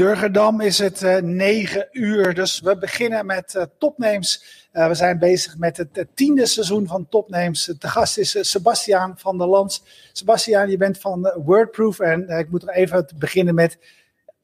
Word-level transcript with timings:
In 0.00 0.06
Durgerdam 0.06 0.60
is 0.60 0.78
het 0.78 1.02
uh, 1.02 1.16
9 1.16 1.88
uur, 1.92 2.34
dus 2.34 2.60
we 2.60 2.78
beginnen 2.78 3.26
met 3.26 3.54
uh, 3.54 3.62
Topnames. 3.78 4.64
Uh, 4.72 4.88
we 4.88 4.94
zijn 4.94 5.18
bezig 5.18 5.58
met 5.58 5.76
het, 5.76 5.88
het, 5.92 6.16
tiende 6.16 6.46
seizoen 6.46 6.86
van 6.86 7.08
Topnames. 7.08 7.64
De 7.64 7.88
gast 7.88 8.18
is 8.18 8.50
Sebastiaan 8.50 9.18
van 9.18 9.38
der 9.38 9.46
Lans. 9.46 9.82
Sebastiaan, 10.12 10.70
je 10.70 10.76
bent 10.76 10.98
van 10.98 11.32
Wordproof 11.44 11.98
en 11.98 12.28
ik 12.28 12.50
moet 12.50 12.64
nog 12.64 12.74
even 12.74 13.08
beginnen 13.18 13.54
met... 13.54 13.78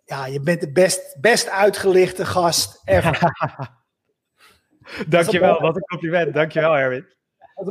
Ja, 0.04 0.26
je 0.26 0.40
bent 0.40 0.60
de 0.60 0.72
best, 0.72 1.16
best 1.20 1.48
uitgelichte 1.48 2.24
gast 2.24 2.82
ever. 2.84 3.18
Dankjewel, 5.08 5.60
wat 5.60 5.76
een 5.76 5.82
compliment. 5.82 6.34
Dankjewel, 6.34 6.76
Erwin. 6.76 7.06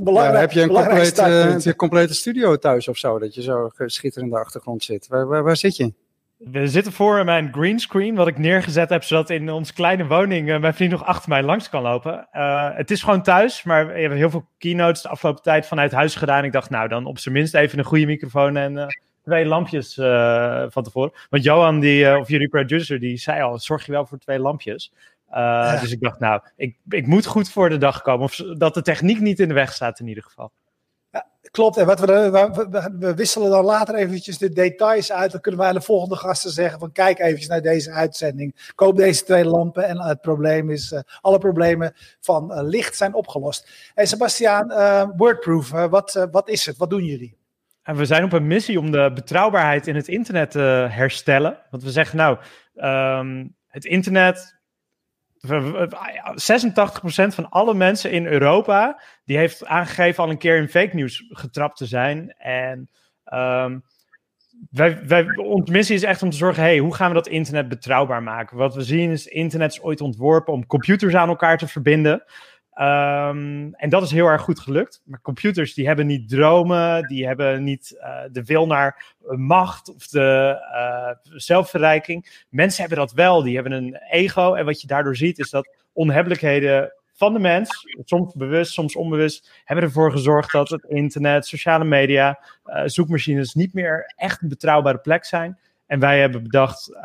Ja, 0.04 0.36
heb 0.36 0.52
je 0.52 0.62
een 0.62 0.70
complete, 0.70 1.76
complete 1.76 2.14
studio 2.14 2.58
thuis 2.58 2.88
of 2.88 2.98
zo, 2.98 3.20
dat 3.20 3.36
je 3.36 3.42
zo 3.42 3.70
schitterende 3.76 4.40
achtergrond 4.40 4.84
zit? 4.84 5.08
Waar, 5.08 5.28
waar, 5.28 5.44
waar 5.44 5.58
zit 5.58 5.76
je? 5.76 5.94
We 6.52 6.68
zitten 6.68 6.94
voor 6.94 7.24
mijn 7.24 7.54
greenscreen, 7.54 8.16
wat 8.16 8.28
ik 8.28 8.38
neergezet 8.38 8.90
heb, 8.90 9.04
zodat 9.04 9.30
in 9.30 9.50
onze 9.50 9.74
kleine 9.74 10.06
woning 10.06 10.50
uh, 10.50 10.60
mijn 10.60 10.74
vriend 10.74 10.92
nog 10.92 11.06
achter 11.06 11.30
mij 11.30 11.44
langs 11.44 11.70
kan 11.70 11.82
lopen. 11.82 12.28
Uh, 12.34 12.70
het 12.74 12.92
is 12.92 13.04
gewoon 13.04 13.22
thuis, 13.22 13.64
maar 13.64 13.88
we 13.88 14.00
hebben 14.00 14.18
heel 14.18 14.30
veel 14.30 14.48
keynotes 14.58 15.02
de 15.02 15.10
afgelopen 15.10 15.44
tijd 15.44 15.68
vanuit 15.68 15.92
huis 15.92 16.16
gedaan. 16.16 16.44
Ik 16.44 16.52
dacht, 16.52 16.70
nou, 16.70 16.88
dan 16.88 17.06
op 17.06 17.20
zijn 17.20 17.36
minst 17.36 17.56
even 17.56 17.80
een 17.80 17.86
goede 17.86 18.06
microfoon 18.06 18.58
en 18.58 18.74
uh, 18.74 18.86
twee 19.24 19.46
lampjes 19.46 19.94
van 20.70 20.84
tevoren. 20.84 21.12
Want 21.30 21.44
Johan, 21.44 21.80
die, 21.80 22.18
of 22.18 22.30
jullie 22.30 22.50
producer, 22.50 23.00
die 23.00 23.18
zei 23.18 23.42
al, 23.42 23.60
zorg 23.60 23.86
je 23.86 23.92
wel 23.92 24.06
voor 24.06 24.18
twee 24.18 24.40
lampjes. 24.40 24.92
Ja. 25.32 25.80
Dus 25.80 25.92
ik 25.92 26.00
dacht, 26.00 26.20
nou, 26.20 26.42
ik, 26.56 26.78
ik 26.90 27.08
moet 27.08 27.26
goed 27.26 27.52
voor 27.52 27.70
de 27.70 27.78
dag 27.78 28.02
komen. 28.02 28.24
Of 28.24 28.36
dat 28.36 28.74
de 28.74 28.82
techniek 28.82 29.20
niet 29.20 29.40
in 29.40 29.48
de 29.48 29.54
weg 29.54 29.74
staat 29.74 30.00
in 30.00 30.08
ieder 30.08 30.24
geval. 30.24 30.52
Klopt, 31.56 31.78
en 31.78 31.86
wat 31.86 32.00
we, 32.00 32.90
we, 33.00 33.16
wisselen 33.16 33.50
dan 33.50 33.66
later 33.66 33.96
eventjes 33.96 34.38
de 34.38 34.50
details 34.50 35.12
uit. 35.12 35.32
Dan 35.32 35.42
kunnen 35.42 35.62
wij 35.62 35.72
de 35.72 35.82
volgende 35.82 36.16
gasten 36.16 36.52
zeggen 36.52 36.80
van 36.80 36.92
kijk 36.92 37.20
eventjes 37.20 37.48
naar 37.48 37.62
deze 37.62 37.92
uitzending. 37.92 38.72
Koop 38.76 38.98
deze 38.98 39.24
twee 39.24 39.46
lampen 39.46 39.88
en 39.88 40.02
het 40.02 40.22
probleem 40.22 40.70
is, 40.70 40.92
uh, 40.92 41.00
alle 41.22 41.38
problemen 41.38 41.94
van 42.20 42.52
uh, 42.52 42.60
licht 42.62 42.98
zijn 42.98 43.14
opgelost. 43.14 43.92
Hey 43.94 44.06
Sebastiaan, 44.06 45.14
Wordproof, 45.18 45.70
wat, 45.70 46.28
wat 46.32 46.50
is 46.50 46.66
het? 46.66 46.78
Wat 46.78 46.90
doen 46.90 47.04
jullie? 47.04 47.38
En 47.84 47.96
we 47.96 48.06
zijn 48.06 48.24
op 48.24 48.34
een 48.34 48.48
missie 48.48 48.80
om 48.80 48.92
de 48.92 49.12
betrouwbaarheid 49.14 49.88
in 49.88 49.96
het 49.96 50.08
internet 50.08 50.52
te 50.52 50.88
herstellen. 50.90 51.58
Want 51.70 51.84
we 51.84 51.92
zeggen 51.92 52.18
nou, 52.18 52.38
um, 52.76 53.56
het 53.68 53.86
internet 53.86 54.55
86% 55.46 55.48
van 57.34 57.50
alle 57.50 57.74
mensen 57.74 58.12
in 58.12 58.26
Europa 58.26 59.02
die 59.26 59.38
heeft 59.38 59.66
aangegeven 59.66 60.24
al 60.24 60.30
een 60.30 60.38
keer 60.38 60.58
in 60.58 60.70
fake 60.70 60.96
news 60.96 61.26
getrapt 61.30 61.78
te 61.78 61.86
zijn. 61.86 62.36
En 62.38 62.90
um, 63.34 63.84
wij, 64.72 65.06
wij, 65.08 65.36
onze 65.36 65.72
missie 65.72 65.96
is 65.96 66.04
echt 66.04 66.24
om 66.24 66.30
te 66.30 66.38
zorgen, 66.38 66.64
hey, 66.64 66.78
hoe 66.78 66.96
gaan 66.96 67.08
we 67.08 67.14
dat 67.14 67.28
internet 67.28 67.68
betrouwbaar 67.68 68.24
maken? 68.24 68.58
Wat 68.58 68.76
we 68.76 68.82
zien 68.82 69.12
is, 69.12 69.28
internet 69.28 69.72
is 69.72 69.82
ooit 69.82 70.02
ontworpen 70.02 70.54
om 70.54 70.66
computers 70.66 71.16
aan 71.16 71.30
elkaar 71.30 71.58
te 71.58 71.68
verbinden. 71.68 72.24
Um, 72.82 73.74
en 73.74 73.90
dat 73.90 74.04
is 74.04 74.12
heel 74.12 74.26
erg 74.26 74.42
goed 74.42 74.60
gelukt. 74.60 75.02
Maar 75.06 75.22
computers 75.22 75.74
die 75.74 75.88
hebben 75.88 76.08
niet 76.08 76.30
dromen, 76.30 77.08
die 77.08 77.28
hebben 77.28 77.64
niet 77.64 77.96
uh, 77.98 78.20
de 78.32 78.44
wil 78.44 78.68
naar 78.68 79.16
macht 79.36 79.96
of 79.96 80.08
de 80.08 80.58
uh, 80.74 81.32
zelfverrijking. 81.38 82.46
Mensen 82.50 82.80
hebben 82.80 82.98
dat 83.00 83.12
wel, 83.12 83.44
die 83.44 83.54
hebben 83.54 83.72
een 83.74 83.98
ego. 84.10 84.54
En 84.54 84.66
wat 84.66 84.82
je 84.82 84.88
daardoor 84.88 85.16
ziet 85.16 85.40
is 85.40 85.50
dat 85.50 85.76
onhebbelijkheden 85.94 86.94
van 87.14 87.34
de 87.34 87.40
mens, 87.40 87.70
soms 88.04 88.34
bewust, 88.34 88.74
soms 88.74 88.96
onbewust, 88.96 89.62
hebben 89.64 89.86
ervoor 89.86 90.12
gezorgd 90.12 90.52
dat 90.52 90.70
het 90.70 90.84
internet, 90.84 91.46
sociale 91.46 91.86
media, 91.86 92.40
uh, 92.66 92.82
zoekmachines 92.86 93.54
niet 93.54 93.74
meer 93.74 94.14
echt 94.16 94.42
een 94.42 94.50
betrouwbare 94.50 94.98
plek 94.98 95.26
zijn. 95.26 95.60
En 95.88 96.00
wij 96.00 96.20
hebben 96.20 96.44
bedacht 96.44 96.98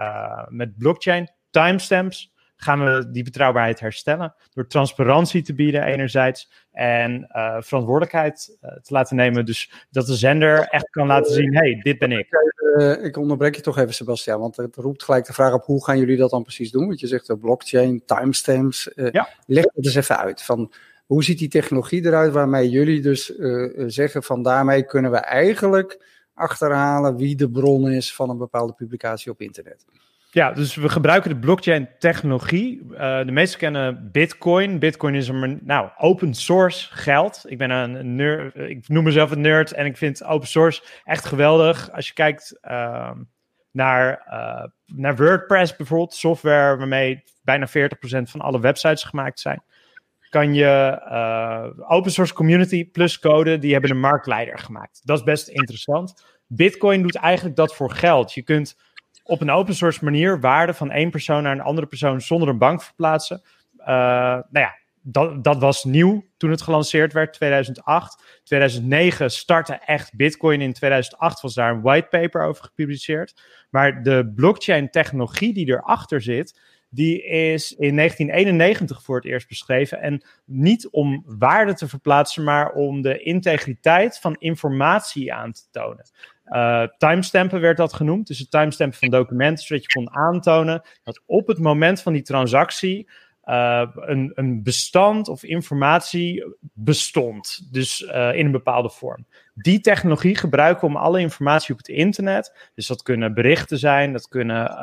met 0.48 0.78
blockchain 0.78 1.30
timestamps 1.50 2.32
gaan 2.60 2.84
we 2.84 3.10
die 3.10 3.24
betrouwbaarheid 3.24 3.80
herstellen. 3.80 4.34
Door 4.52 4.66
transparantie 4.66 5.42
te 5.42 5.54
bieden 5.54 5.84
enerzijds 5.84 6.50
en 6.72 7.28
uh, 7.32 7.56
verantwoordelijkheid 7.60 8.56
uh, 8.62 8.70
te 8.70 8.94
laten 8.94 9.16
nemen. 9.16 9.44
Dus 9.44 9.86
dat 9.90 10.06
de 10.06 10.14
zender 10.14 10.60
echt 10.60 10.90
kan 10.90 11.06
laten 11.06 11.34
zien, 11.34 11.56
hey, 11.56 11.80
dit 11.82 11.98
ben 11.98 12.12
ik. 12.12 12.28
Uh, 12.76 13.04
ik 13.04 13.16
onderbreek 13.16 13.54
je 13.54 13.62
toch 13.62 13.78
even, 13.78 13.94
Sebastian, 13.94 14.40
want 14.40 14.56
het 14.56 14.76
roept 14.76 15.02
gelijk 15.02 15.26
de 15.26 15.32
vraag 15.32 15.52
op, 15.52 15.64
hoe 15.64 15.84
gaan 15.84 15.98
jullie 15.98 16.16
dat 16.16 16.30
dan 16.30 16.42
precies 16.42 16.70
doen? 16.70 16.86
Want 16.86 17.00
je 17.00 17.06
zegt 17.06 17.40
blockchain, 17.40 18.02
timestamps. 18.04 18.90
Ja. 18.94 19.28
Leg 19.46 19.64
het 19.64 19.84
eens 19.86 19.94
even 19.94 20.18
uit. 20.18 20.42
Van, 20.42 20.72
hoe 21.06 21.24
ziet 21.24 21.38
die 21.38 21.48
technologie 21.48 22.06
eruit 22.06 22.32
waarmee 22.32 22.68
jullie 22.68 23.00
dus 23.00 23.32
zeggen 23.86 24.22
van 24.22 24.42
daarmee 24.42 24.84
kunnen 24.84 25.10
we 25.10 25.16
eigenlijk 25.16 26.04
achterhalen 26.34 27.16
wie 27.16 27.36
de 27.36 27.50
bron 27.50 27.90
is 27.90 28.14
van 28.14 28.30
een 28.30 28.38
bepaalde 28.38 28.72
publicatie 28.72 29.30
op 29.30 29.40
internet? 29.40 29.84
Ja, 30.32 30.52
dus 30.52 30.74
we 30.74 30.88
gebruiken 30.88 31.30
de 31.30 31.38
blockchain-technologie. 31.38 32.82
Uh, 32.90 32.98
de 33.24 33.32
meesten 33.32 33.58
kennen 33.58 34.08
Bitcoin. 34.12 34.78
Bitcoin 34.78 35.14
is 35.14 35.28
een 35.28 35.60
nou, 35.62 35.90
open 35.98 36.34
source 36.34 36.88
geld. 36.94 37.44
Ik 37.46 37.58
ben 37.58 37.70
een 37.70 38.14
nerd, 38.14 38.56
ik 38.56 38.88
noem 38.88 39.04
mezelf 39.04 39.30
een 39.30 39.40
nerd 39.40 39.72
en 39.72 39.86
ik 39.86 39.96
vind 39.96 40.24
open 40.24 40.48
source 40.48 40.82
echt 41.04 41.24
geweldig. 41.24 41.92
Als 41.92 42.06
je 42.06 42.12
kijkt 42.12 42.58
uh, 42.62 43.10
naar, 43.70 44.22
uh, 44.28 44.64
naar 44.96 45.16
WordPress 45.16 45.76
bijvoorbeeld, 45.76 46.14
software 46.14 46.76
waarmee 46.76 47.22
bijna 47.42 47.68
40% 47.68 47.72
van 48.22 48.40
alle 48.40 48.60
websites 48.60 49.02
gemaakt 49.02 49.40
zijn, 49.40 49.62
kan 50.30 50.54
je 50.54 51.00
eh, 51.08 51.90
open 51.90 52.10
source 52.10 52.34
community 52.34 52.90
plus 52.90 53.18
code, 53.18 53.58
die 53.58 53.72
hebben 53.72 53.90
een 53.90 54.00
marktleider 54.00 54.58
gemaakt. 54.58 55.00
Dat 55.04 55.18
is 55.18 55.24
best 55.24 55.48
interessant. 55.48 56.24
Bitcoin 56.46 57.02
doet 57.02 57.16
eigenlijk 57.16 57.56
dat 57.56 57.74
voor 57.74 57.90
geld. 57.90 58.32
Je 58.32 58.42
kunt 58.42 58.76
op 59.22 59.40
een 59.40 59.50
open 59.50 59.74
source 59.74 60.04
manier 60.04 60.40
waarde 60.40 60.74
van 60.74 60.90
één 60.90 61.10
persoon 61.10 61.42
naar 61.42 61.52
een 61.52 61.60
andere 61.60 61.86
persoon 61.86 62.20
zonder 62.20 62.48
een 62.48 62.58
bank 62.58 62.82
verplaatsen. 62.82 63.42
Uh, 63.78 63.86
nou 63.86 64.42
ja, 64.50 64.78
dat, 65.02 65.44
dat 65.44 65.58
was 65.58 65.84
nieuw 65.84 66.24
toen 66.36 66.50
het 66.50 66.62
gelanceerd 66.62 67.12
werd, 67.12 67.32
2008. 67.32 68.40
2009 68.44 69.30
startte 69.30 69.74
echt 69.74 70.16
Bitcoin. 70.16 70.60
In 70.60 70.72
2008 70.72 71.40
was 71.40 71.54
daar 71.54 71.72
een 71.72 71.80
whitepaper 71.80 72.42
over 72.42 72.64
gepubliceerd. 72.64 73.42
Maar 73.70 74.02
de 74.02 74.32
blockchain-technologie 74.34 75.54
die 75.54 75.68
erachter 75.68 76.22
zit, 76.22 76.60
die 76.88 77.22
is 77.22 77.72
in 77.72 77.96
1991 77.96 79.02
voor 79.02 79.16
het 79.16 79.24
eerst 79.24 79.48
beschreven. 79.48 80.00
En 80.00 80.24
niet 80.44 80.88
om 80.88 81.22
waarde 81.26 81.74
te 81.74 81.88
verplaatsen, 81.88 82.44
maar 82.44 82.72
om 82.72 83.02
de 83.02 83.22
integriteit 83.22 84.18
van 84.18 84.36
informatie 84.38 85.34
aan 85.34 85.52
te 85.52 85.62
tonen. 85.70 86.10
Uh, 86.50 86.82
timestampen 86.98 87.60
werd 87.60 87.76
dat 87.76 87.92
genoemd, 87.92 88.26
dus 88.26 88.38
het 88.38 88.50
timestampen 88.50 88.98
van 88.98 89.08
documenten, 89.08 89.64
zodat 89.64 89.82
je 89.82 89.92
kon 89.92 90.14
aantonen 90.14 90.82
dat 91.02 91.22
op 91.26 91.46
het 91.46 91.58
moment 91.58 92.02
van 92.02 92.12
die 92.12 92.22
transactie 92.22 93.10
uh, 93.44 93.86
een, 93.94 94.32
een, 94.34 94.62
bestand 94.62 95.28
of 95.28 95.42
informatie 95.42 96.44
bestond, 96.60 97.68
dus 97.72 98.00
uh, 98.00 98.34
in 98.34 98.46
een 98.46 98.52
bepaalde 98.52 98.90
vorm. 98.90 99.26
Die 99.54 99.80
technologie 99.80 100.36
gebruiken 100.36 100.88
om 100.88 100.96
alle 100.96 101.20
informatie 101.20 101.72
op 101.72 101.78
het 101.78 101.88
internet, 101.88 102.70
dus 102.74 102.86
dat 102.86 103.02
kunnen 103.02 103.34
berichten 103.34 103.78
zijn, 103.78 104.12
dat 104.12 104.28
kunnen 104.28 104.80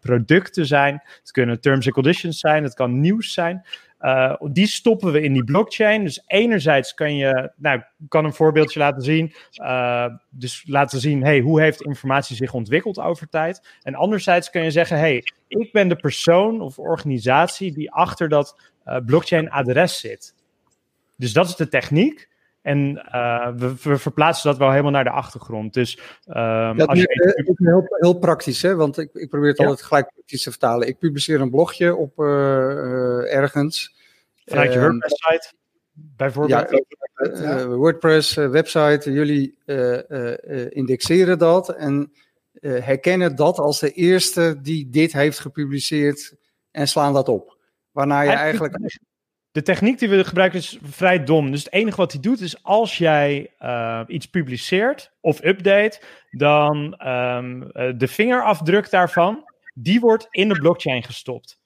producten 0.00 0.66
zijn, 0.66 1.02
het 1.20 1.30
kunnen 1.30 1.60
terms 1.60 1.84
and 1.84 1.94
conditions 1.94 2.38
zijn, 2.38 2.62
het 2.62 2.74
kan 2.74 3.00
nieuws 3.00 3.32
zijn. 3.32 3.66
Uh, 4.06 4.34
die 4.52 4.66
stoppen 4.66 5.12
we 5.12 5.22
in 5.22 5.32
die 5.32 5.44
blockchain. 5.44 6.04
Dus 6.04 6.22
enerzijds 6.26 6.94
kan 6.94 7.16
je, 7.16 7.52
nou, 7.56 7.82
kan 8.08 8.24
een 8.24 8.32
voorbeeldje 8.32 8.78
laten 8.78 9.02
zien. 9.02 9.32
Uh, 9.54 10.06
dus 10.30 10.64
laten 10.66 11.00
zien, 11.00 11.22
hey, 11.22 11.40
hoe 11.40 11.60
heeft 11.60 11.82
informatie 11.82 12.36
zich 12.36 12.52
ontwikkeld 12.52 12.98
over 12.98 13.28
tijd? 13.28 13.68
En 13.82 13.94
anderzijds 13.94 14.50
kan 14.50 14.62
je 14.62 14.70
zeggen, 14.70 14.98
hey, 14.98 15.24
ik 15.48 15.72
ben 15.72 15.88
de 15.88 15.96
persoon 15.96 16.60
of 16.60 16.78
organisatie 16.78 17.72
die 17.72 17.92
achter 17.92 18.28
dat 18.28 18.60
uh, 18.86 18.96
blockchain 19.06 19.50
adres 19.50 20.00
zit. 20.00 20.34
Dus 21.16 21.32
dat 21.32 21.48
is 21.48 21.56
de 21.56 21.68
techniek. 21.68 22.28
En 22.66 23.06
uh, 23.14 23.48
we, 23.56 23.74
we, 23.82 23.98
verplaatsen 23.98 24.50
dat 24.50 24.58
wel 24.58 24.70
helemaal 24.70 24.90
naar 24.90 25.04
de 25.04 25.10
achtergrond. 25.10 25.74
Dus 25.74 25.98
um, 26.26 26.80
als 26.80 26.98
je... 26.98 27.54
heel, 27.56 27.84
heel 27.88 28.18
praktisch, 28.18 28.62
hè? 28.62 28.74
want 28.74 28.98
ik, 28.98 29.10
ik 29.12 29.28
probeer 29.28 29.48
het 29.48 29.58
ja. 29.58 29.66
altijd 29.66 29.86
gelijk 29.86 30.10
praktisch 30.14 30.42
te 30.42 30.50
vertalen. 30.50 30.88
Ik 30.88 30.98
publiceer 30.98 31.40
een 31.40 31.50
blogje 31.50 31.96
op 31.96 32.18
uh, 32.18 33.34
ergens. 33.34 33.94
Vanuit 34.44 34.72
je 34.72 34.80
WordPress-site, 34.80 35.52
bijvoorbeeld? 35.92 36.82
Ja, 37.38 37.66
WordPress 37.66 38.34
website, 38.34 39.12
jullie 39.12 39.58
indexeren 40.68 41.38
dat 41.38 41.68
en 41.68 42.12
herkennen 42.60 43.36
dat 43.36 43.58
als 43.58 43.80
de 43.80 43.92
eerste 43.92 44.58
die 44.62 44.90
dit 44.90 45.12
heeft 45.12 45.38
gepubliceerd 45.38 46.34
en 46.70 46.88
slaan 46.88 47.12
dat 47.12 47.28
op. 47.28 47.58
Waarna 47.90 48.20
je 48.20 48.30
eigenlijk... 48.30 48.74
eigenlijk 48.74 49.14
de 49.56 49.62
techniek 49.62 49.98
die 49.98 50.08
we 50.08 50.24
gebruiken 50.24 50.58
is 50.58 50.78
vrij 50.82 51.24
dom. 51.24 51.50
Dus 51.50 51.64
het 51.64 51.72
enige 51.72 51.96
wat 51.96 52.12
hij 52.12 52.20
doet 52.20 52.40
is 52.40 52.62
als 52.62 52.98
jij 52.98 53.50
uh, 53.60 54.00
iets 54.06 54.26
publiceert 54.26 55.12
of 55.20 55.44
update, 55.44 56.00
dan 56.30 56.76
um, 57.06 57.70
de 57.98 58.08
vingerafdruk 58.08 58.90
daarvan, 58.90 59.44
die 59.74 60.00
wordt 60.00 60.26
in 60.30 60.48
de 60.48 60.58
blockchain 60.58 61.02
gestopt. 61.02 61.60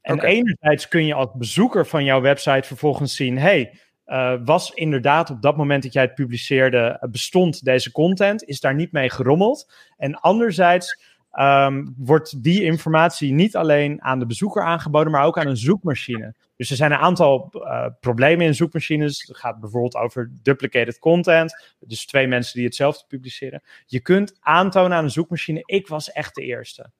En 0.00 0.14
okay. 0.14 0.30
enerzijds 0.30 0.88
kun 0.88 1.06
je 1.06 1.14
als 1.14 1.28
bezoeker 1.34 1.86
van 1.86 2.04
jouw 2.04 2.20
website 2.20 2.66
vervolgens 2.66 3.16
zien, 3.16 3.38
hey, 3.38 3.78
uh, 4.06 4.34
was 4.44 4.70
inderdaad 4.70 5.30
op 5.30 5.42
dat 5.42 5.56
moment 5.56 5.82
dat 5.82 5.92
jij 5.92 6.02
het 6.02 6.14
publiceerde, 6.14 7.06
bestond 7.10 7.64
deze 7.64 7.92
content, 7.92 8.44
is 8.44 8.60
daar 8.60 8.74
niet 8.74 8.92
mee 8.92 9.10
gerommeld. 9.10 9.72
En 9.96 10.14
anderzijds 10.14 11.02
um, 11.40 11.94
wordt 11.96 12.42
die 12.42 12.62
informatie 12.62 13.32
niet 13.32 13.56
alleen 13.56 14.02
aan 14.02 14.18
de 14.18 14.26
bezoeker 14.26 14.62
aangeboden, 14.62 15.12
maar 15.12 15.24
ook 15.24 15.38
aan 15.38 15.46
een 15.46 15.56
zoekmachine. 15.56 16.34
Dus 16.56 16.70
er 16.70 16.76
zijn 16.76 16.92
een 16.92 16.98
aantal 16.98 17.52
uh, 17.52 17.86
problemen 18.00 18.46
in 18.46 18.54
zoekmachines. 18.54 19.24
Het 19.26 19.36
gaat 19.36 19.60
bijvoorbeeld 19.60 19.96
over 19.96 20.30
duplicated 20.42 20.98
content. 20.98 21.74
Dus 21.78 22.06
twee 22.06 22.26
mensen 22.26 22.54
die 22.54 22.64
hetzelfde 22.64 23.04
publiceren. 23.08 23.62
Je 23.86 24.00
kunt 24.00 24.36
aantonen 24.40 24.96
aan 24.96 25.04
een 25.04 25.10
zoekmachine: 25.10 25.62
ik 25.64 25.88
was 25.88 26.12
echt 26.12 26.34
de 26.34 26.42
eerste. 26.42 26.90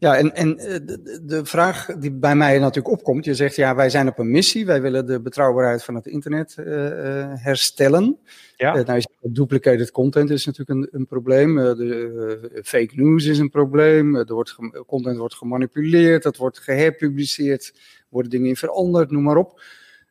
Ja, 0.00 0.16
en, 0.16 0.34
en 0.34 0.58
eh, 0.58 0.78
de, 0.84 1.20
de, 1.24 1.44
vraag 1.44 1.86
die 1.86 2.12
bij 2.12 2.36
mij 2.36 2.58
natuurlijk 2.58 2.94
opkomt, 2.94 3.24
je 3.24 3.34
zegt 3.34 3.56
ja, 3.56 3.74
wij 3.74 3.90
zijn 3.90 4.08
op 4.08 4.18
een 4.18 4.30
missie, 4.30 4.66
wij 4.66 4.82
willen 4.82 5.06
de 5.06 5.20
betrouwbaarheid 5.20 5.84
van 5.84 5.94
het 5.94 6.06
internet 6.06 6.56
uh, 6.58 6.66
herstellen. 7.34 8.18
Ja. 8.56 8.76
Uh, 8.76 8.84
nou, 8.84 9.02
duplicated 9.20 9.90
content 9.90 10.30
is 10.30 10.46
natuurlijk 10.46 10.78
een, 10.78 10.88
een 11.00 11.06
probleem, 11.06 11.54
de, 11.54 12.60
fake 12.64 12.92
news 12.94 13.24
is 13.24 13.38
een 13.38 13.50
probleem, 13.50 14.16
er 14.16 14.34
wordt 14.34 14.56
content 14.86 15.16
wordt 15.16 15.34
gemanipuleerd, 15.34 16.22
dat 16.22 16.36
wordt 16.36 16.58
geherpubliceerd, 16.58 17.74
worden 18.08 18.30
dingen 18.30 18.48
in 18.48 18.56
veranderd, 18.56 19.10
noem 19.10 19.22
maar 19.22 19.36
op. 19.36 19.62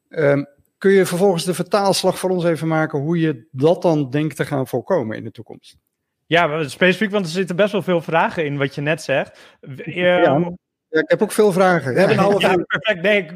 Ehm, 0.09 0.43
kun 0.77 0.91
je 0.91 1.05
vervolgens 1.05 1.45
de 1.45 1.53
vertaalslag 1.53 2.19
voor 2.19 2.29
ons 2.29 2.43
even 2.43 2.67
maken 2.67 2.99
hoe 2.99 3.19
je 3.19 3.47
dat 3.51 3.81
dan 3.81 4.09
denkt 4.09 4.35
te 4.35 4.45
gaan 4.45 4.67
voorkomen 4.67 5.17
in 5.17 5.23
de 5.23 5.31
toekomst? 5.31 5.77
Ja, 6.29 6.67
specifiek, 6.67 7.11
want 7.11 7.25
er 7.25 7.31
zitten 7.31 7.55
best 7.55 7.71
wel 7.71 7.81
veel 7.81 8.01
vragen 8.01 8.45
in 8.45 8.57
wat 8.57 8.75
je 8.75 8.81
net 8.81 9.01
zegt. 9.01 9.39
Ja, 9.85 10.23
ehm, 10.23 10.41
ja 10.89 10.99
ik 10.99 11.09
heb 11.09 11.21
ook 11.21 11.31
veel 11.31 11.51
vragen. 11.51 11.93
We 11.93 11.99
hebben 11.99 12.17
een 12.17 12.23
half 12.29 12.41
ja, 12.41 12.55
perfect. 12.55 13.01
Nee, 13.01 13.27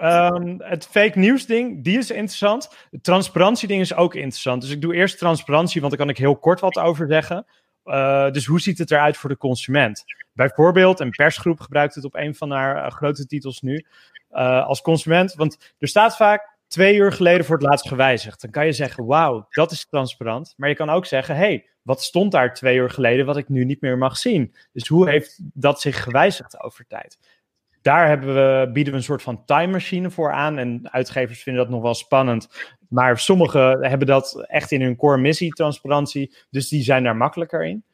um, 0.00 0.60
het 0.62 0.86
fake 0.86 1.18
news 1.18 1.46
ding, 1.46 1.84
die 1.84 1.98
is 1.98 2.10
interessant. 2.10 2.76
Het 2.90 3.02
transparantie 3.02 3.68
ding 3.68 3.80
is 3.80 3.94
ook 3.94 4.14
interessant. 4.14 4.62
Dus 4.62 4.70
ik 4.70 4.80
doe 4.80 4.94
eerst 4.94 5.18
transparantie, 5.18 5.80
want 5.80 5.92
daar 5.92 6.00
kan 6.00 6.10
ik 6.10 6.18
heel 6.18 6.36
kort 6.36 6.60
wat 6.60 6.78
over 6.78 7.06
zeggen. 7.06 7.46
Uh, 7.84 8.30
dus 8.30 8.46
hoe 8.46 8.60
ziet 8.60 8.78
het 8.78 8.90
eruit 8.90 9.16
voor 9.16 9.30
de 9.30 9.36
consument? 9.36 10.04
Bijvoorbeeld, 10.32 11.00
een 11.00 11.10
persgroep 11.10 11.60
gebruikt 11.60 11.94
het 11.94 12.04
op 12.04 12.14
een 12.14 12.34
van 12.34 12.50
haar 12.50 12.76
uh, 12.76 12.90
grote 12.90 13.26
titels 13.26 13.60
nu. 13.60 13.84
Uh, 14.30 14.66
als 14.66 14.80
consument, 14.80 15.34
want 15.34 15.74
er 15.78 15.88
staat 15.88 16.16
vaak 16.16 16.56
twee 16.66 16.96
uur 16.96 17.12
geleden 17.12 17.44
voor 17.44 17.56
het 17.56 17.66
laatst 17.66 17.88
gewijzigd. 17.88 18.40
Dan 18.40 18.50
kan 18.50 18.66
je 18.66 18.72
zeggen, 18.72 19.06
wauw, 19.06 19.46
dat 19.50 19.70
is 19.70 19.86
transparant. 19.86 20.54
Maar 20.56 20.68
je 20.68 20.74
kan 20.74 20.90
ook 20.90 21.06
zeggen, 21.06 21.36
hey, 21.36 21.74
wat 21.86 22.02
stond 22.02 22.32
daar 22.32 22.54
twee 22.54 22.76
uur 22.76 22.90
geleden 22.90 23.26
wat 23.26 23.36
ik 23.36 23.48
nu 23.48 23.64
niet 23.64 23.80
meer 23.80 23.98
mag 23.98 24.16
zien? 24.16 24.54
Dus 24.72 24.88
hoe 24.88 25.08
heeft 25.08 25.40
dat 25.42 25.80
zich 25.80 26.02
gewijzigd 26.02 26.60
over 26.62 26.86
tijd? 26.86 27.18
Daar 27.82 28.08
hebben 28.08 28.34
we, 28.34 28.70
bieden 28.72 28.92
we 28.92 28.98
een 28.98 29.04
soort 29.04 29.22
van 29.22 29.44
time 29.44 29.72
machine 29.72 30.10
voor 30.10 30.32
aan. 30.32 30.58
En 30.58 30.92
uitgevers 30.92 31.42
vinden 31.42 31.62
dat 31.62 31.72
nog 31.72 31.82
wel 31.82 31.94
spannend. 31.94 32.48
Maar 32.88 33.18
sommigen 33.18 33.84
hebben 33.84 34.06
dat 34.06 34.44
echt 34.46 34.70
in 34.70 34.82
hun 34.82 34.96
core 34.96 35.18
missie, 35.18 35.52
transparantie. 35.52 36.34
Dus 36.50 36.68
die 36.68 36.82
zijn 36.82 37.02
daar 37.02 37.16
makkelijker 37.16 37.64
in. 37.64 37.84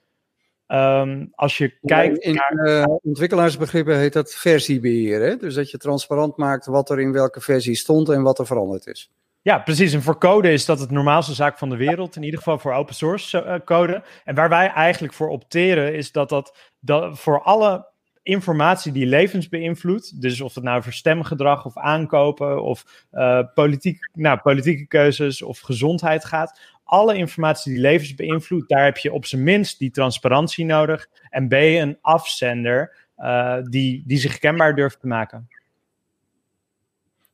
Um, 0.67 1.33
als 1.35 1.59
je 1.59 1.79
kijkt. 1.83 2.19
In 2.19 2.35
naar... 2.35 2.69
uh, 2.69 2.85
ontwikkelaarsbegrippen 3.03 3.99
heet 3.99 4.13
dat 4.13 4.35
versiebeheer. 4.35 5.21
Hè? 5.21 5.37
Dus 5.37 5.55
dat 5.55 5.71
je 5.71 5.79
transparant 5.79 6.37
maakt 6.37 6.67
wat 6.67 6.91
er 6.91 7.01
in 7.01 7.13
welke 7.13 7.41
versie 7.41 7.75
stond 7.75 8.09
en 8.09 8.23
wat 8.23 8.39
er 8.39 8.47
veranderd 8.47 8.87
is. 8.87 9.11
Ja, 9.43 9.59
precies. 9.59 9.93
En 9.93 10.03
voor 10.03 10.19
code 10.19 10.53
is 10.53 10.65
dat 10.65 10.81
het 10.81 10.91
normaalste 10.91 11.35
zaak 11.35 11.59
van 11.59 11.69
de 11.69 11.77
wereld. 11.77 12.17
In 12.17 12.23
ieder 12.23 12.39
geval 12.39 12.59
voor 12.59 12.73
open 12.73 12.95
source 12.95 13.45
uh, 13.45 13.55
code. 13.65 14.03
En 14.25 14.35
waar 14.35 14.49
wij 14.49 14.69
eigenlijk 14.69 15.15
voor 15.15 15.29
opteren 15.29 15.95
is 15.95 16.13
dat 16.13 16.29
dat, 16.29 16.57
dat 16.81 17.19
voor 17.19 17.43
alle 17.43 17.91
informatie 18.23 18.93
die 18.93 19.07
levens 19.07 19.49
beïnvloedt. 19.49 20.21
Dus 20.21 20.41
of 20.41 20.55
het 20.55 20.65
nou 20.65 20.79
over 20.79 20.93
stemgedrag 20.93 21.65
of 21.65 21.77
aankopen 21.77 22.63
of 22.63 23.07
uh, 23.13 23.41
politiek, 23.55 24.11
nou, 24.13 24.39
politieke 24.39 24.87
keuzes 24.87 25.43
of 25.43 25.61
gezondheid 25.61 26.25
gaat. 26.25 26.61
Alle 26.85 27.17
informatie 27.17 27.73
die 27.73 27.81
levens 27.81 28.15
beïnvloedt, 28.15 28.69
daar 28.69 28.85
heb 28.85 28.97
je 28.97 29.13
op 29.13 29.27
zijn 29.27 29.43
minst 29.43 29.79
die 29.79 29.91
transparantie 29.91 30.65
nodig. 30.65 31.09
En 31.31 31.49
B, 31.49 31.53
een 31.53 31.99
afzender 32.01 32.97
uh, 33.19 33.57
die, 33.63 34.03
die 34.07 34.19
zich 34.19 34.39
kenbaar 34.39 34.75
durft 34.75 35.01
te 35.01 35.07
maken. 35.07 35.49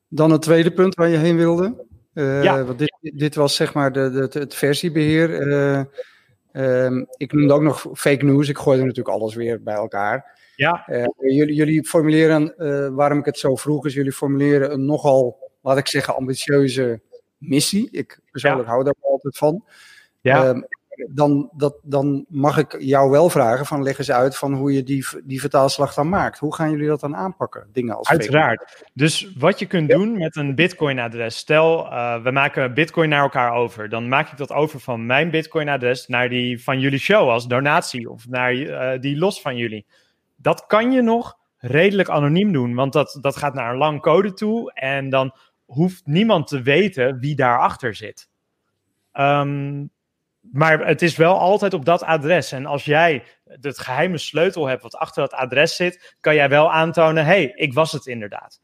Dan 0.09 0.31
het 0.31 0.43
tweede 0.43 0.71
punt 0.71 0.95
waar 0.95 1.09
je 1.09 1.17
heen 1.17 1.37
wilde. 1.37 1.87
Uh, 2.19 2.43
ja. 2.43 2.65
Want 2.65 2.79
dit, 2.79 2.99
dit 3.01 3.35
was 3.35 3.55
zeg 3.55 3.75
maar 3.75 3.93
de, 3.93 4.11
de, 4.11 4.39
het 4.39 4.55
versiebeheer. 4.55 5.47
Uh, 5.47 5.85
um, 6.85 7.07
ik 7.17 7.33
noemde 7.33 7.55
ook 7.55 7.63
nog 7.63 7.87
fake 7.95 8.25
news. 8.25 8.49
Ik 8.49 8.59
gooi 8.59 8.79
er 8.79 8.87
natuurlijk 8.87 9.17
alles 9.17 9.35
weer 9.35 9.63
bij 9.63 9.75
elkaar. 9.75 10.39
Ja. 10.57 10.85
Uh, 10.89 11.07
jullie, 11.19 11.55
jullie 11.55 11.85
formuleren, 11.85 12.55
waarom 12.95 13.19
ik 13.19 13.25
het 13.25 13.39
zo 13.39 13.57
vroeg, 13.57 13.87
is 13.87 13.95
jullie 13.95 14.13
formuleren 14.13 14.73
een 14.73 14.85
nogal, 14.85 15.51
laat 15.63 15.79
ik 15.79 15.87
zeggen, 15.87 16.17
ambitieuze 16.17 17.01
missie. 17.37 17.89
Ik 17.91 18.21
persoonlijk 18.31 18.65
ja. 18.65 18.73
hou 18.73 18.85
daar 18.85 18.95
altijd 19.01 19.37
van. 19.37 19.65
Ja. 20.21 20.49
Um, 20.49 20.67
dan, 21.09 21.51
dat, 21.53 21.79
dan 21.83 22.25
mag 22.29 22.59
ik 22.59 22.81
jou 22.81 23.11
wel 23.11 23.31
vragen 23.31 23.67
van 23.67 23.83
leg 23.83 23.99
eens 23.99 24.11
uit 24.11 24.37
van 24.37 24.55
hoe 24.55 24.73
je 24.73 24.83
die, 24.83 25.07
die 25.25 25.41
vertaalslag 25.41 25.95
dan 25.95 26.09
maakt. 26.09 26.39
Hoe 26.39 26.55
gaan 26.55 26.71
jullie 26.71 26.87
dat 26.87 27.01
dan 27.01 27.17
aanpakken? 27.17 27.69
Dingen 27.73 27.97
als 27.97 28.09
Uiteraard. 28.09 28.87
Dus 28.95 29.33
wat 29.39 29.59
je 29.59 29.67
kunt 29.67 29.91
doen 29.91 30.19
met 30.19 30.37
een 30.37 30.55
Bitcoin-adres. 30.55 31.37
Stel, 31.37 31.87
uh, 31.87 32.23
we 32.23 32.31
maken 32.31 32.75
Bitcoin 32.75 33.09
naar 33.09 33.23
elkaar 33.23 33.53
over. 33.53 33.89
Dan 33.89 34.09
maak 34.09 34.31
ik 34.31 34.37
dat 34.37 34.53
over 34.53 34.81
van 34.81 35.07
mijn 35.07 35.31
Bitcoin-adres 35.31 36.07
naar 36.07 36.29
die 36.29 36.63
van 36.63 36.81
jullie 36.81 36.99
show 36.99 37.29
als 37.29 37.47
donatie 37.47 38.11
of 38.11 38.29
naar 38.29 38.55
uh, 38.55 39.01
die 39.01 39.19
los 39.19 39.41
van 39.41 39.57
jullie. 39.57 39.87
Dat 40.37 40.67
kan 40.67 40.93
je 40.93 41.03
nog 41.03 41.37
redelijk 41.59 42.09
anoniem 42.09 42.53
doen, 42.53 42.75
want 42.75 42.93
dat, 42.93 43.19
dat 43.21 43.37
gaat 43.37 43.55
naar 43.55 43.71
een 43.71 43.79
lang 43.79 44.01
code 44.01 44.33
toe 44.33 44.73
en 44.73 45.11
dan 45.11 45.35
hoeft 45.65 46.07
niemand 46.07 46.47
te 46.47 46.63
weten 46.63 47.19
wie 47.19 47.37
daarachter 47.37 47.95
zit. 47.95 48.29
Um, 49.13 49.91
maar 50.53 50.87
het 50.87 51.03
is 51.03 51.17
wel 51.17 51.39
altijd 51.39 51.75
op 51.75 51.85
dat 51.85 52.03
adres. 52.03 52.53
En 52.53 52.67
als 52.67 52.85
jij 52.85 53.25
het 53.45 53.79
geheime 53.79 54.19
sleutel 54.19 54.67
hebt 54.67 54.83
wat 54.83 54.95
achter 54.95 55.23
dat 55.23 55.33
adres 55.33 55.77
zit, 55.77 56.17
kan 56.21 56.35
jij 56.35 56.49
wel 56.49 56.73
aantonen: 56.73 57.25
hé, 57.25 57.31
hey, 57.31 57.53
ik 57.55 57.73
was 57.73 57.93
het 57.93 58.07
inderdaad. 58.07 58.61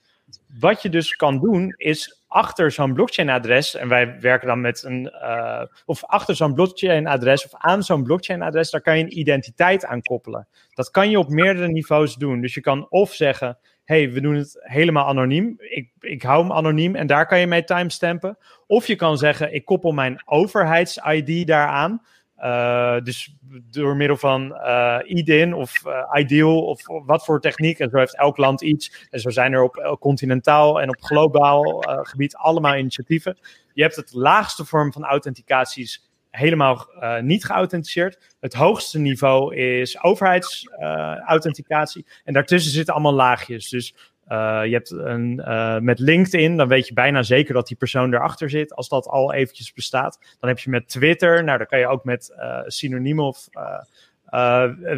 Wat 0.58 0.82
je 0.82 0.88
dus 0.88 1.16
kan 1.16 1.40
doen, 1.40 1.75
is 1.76 2.25
achter 2.26 2.70
zo'n 2.70 2.94
blockchain-adres, 2.94 3.75
en 3.75 3.88
wij 3.88 4.20
werken 4.20 4.48
dan 4.48 4.60
met 4.60 4.82
een, 4.82 5.12
uh, 5.22 5.62
of 5.84 6.05
achter 6.05 6.36
zo'n 6.36 6.55
blockchain-adres 6.55 7.44
of 7.44 7.55
aan 7.55 7.82
zo'n 7.82 8.03
blockchain-adres, 8.03 8.70
daar 8.70 8.81
kan 8.81 8.98
je 8.98 9.05
een 9.05 9.19
identiteit 9.19 9.84
aan 9.84 10.03
koppelen. 10.03 10.48
Dat 10.74 10.91
kan 10.91 11.10
je 11.10 11.19
op 11.19 11.29
meerdere 11.29 11.69
niveaus 11.69 12.14
doen. 12.14 12.41
Dus 12.41 12.55
je 12.55 12.60
kan 12.60 12.91
of 12.91 13.12
zeggen: 13.12 13.58
hey, 13.84 14.12
we 14.12 14.20
doen 14.20 14.34
het 14.34 14.56
helemaal 14.60 15.06
anoniem. 15.06 15.56
Ik, 15.58 15.91
ik 16.00 16.22
hou 16.22 16.43
hem 16.43 16.53
anoniem 16.53 16.94
en 16.94 17.06
daar 17.06 17.26
kan 17.26 17.41
je 17.41 17.46
mee 17.46 17.64
timestampen. 17.64 18.38
Of 18.67 18.86
je 18.86 18.96
kan 18.96 19.19
zeggen, 19.19 19.55
ik 19.55 19.64
koppel 19.64 19.93
mijn 19.93 20.22
overheids-ID 20.24 21.46
daaraan. 21.46 22.03
Uh, 22.38 23.00
dus 23.00 23.36
door 23.70 23.96
middel 23.96 24.17
van 24.17 24.53
uh, 24.53 24.98
IDIN 25.05 25.55
of 25.55 25.86
uh, 25.86 26.10
Ideal 26.12 26.64
of 26.64 26.81
wat 26.86 27.24
voor 27.24 27.41
techniek. 27.41 27.79
En 27.79 27.91
zo 27.91 27.98
heeft 27.98 28.17
elk 28.17 28.36
land 28.36 28.62
iets. 28.62 29.06
En 29.10 29.20
zo 29.20 29.31
zijn 29.31 29.53
er 29.53 29.62
op 29.62 29.96
continentaal 30.00 30.81
en 30.81 30.88
op 30.88 31.03
globaal 31.03 31.84
gebied 32.03 32.36
allemaal 32.36 32.76
initiatieven. 32.76 33.38
Je 33.72 33.82
hebt 33.82 33.96
het 33.96 34.12
laagste 34.12 34.64
vorm 34.64 34.93
van 34.93 35.05
authenticaties 35.05 36.14
helemaal 36.34 36.88
uh, 37.00 37.20
niet 37.20 37.44
geauthenticeerd. 37.44 38.34
Het 38.41 38.55
hoogste 38.55 38.98
niveau 38.98 39.56
is 39.56 40.03
overheidsauthenticatie. 40.03 42.05
Uh, 42.06 42.12
en 42.24 42.32
daartussen 42.32 42.72
zitten 42.72 42.94
allemaal 42.94 43.12
laagjes. 43.12 43.69
Dus 43.69 43.94
uh, 44.29 44.60
je 44.64 44.72
hebt 44.72 44.91
een, 44.91 45.43
met 45.84 45.98
LinkedIn, 45.98 46.56
dan 46.56 46.69
weet 46.69 46.88
je 46.88 46.94
bijna 46.94 47.22
zeker 47.22 47.55
dat 47.55 47.67
die 47.67 47.76
persoon 47.76 48.14
erachter 48.14 48.50
zit, 48.50 48.74
als 48.74 48.88
dat 48.88 49.06
al 49.06 49.32
eventjes 49.32 49.72
bestaat. 49.72 50.36
Dan 50.41 50.48
heb 50.48 50.58
je 50.58 50.70
met 50.70 50.88
Twitter, 50.88 51.44
nou 51.44 51.58
dan 51.58 51.67
kan 51.67 51.79
je 51.79 51.86
ook 51.86 52.05
met 52.05 52.34
synoniemen 52.67 53.24
of 53.24 53.48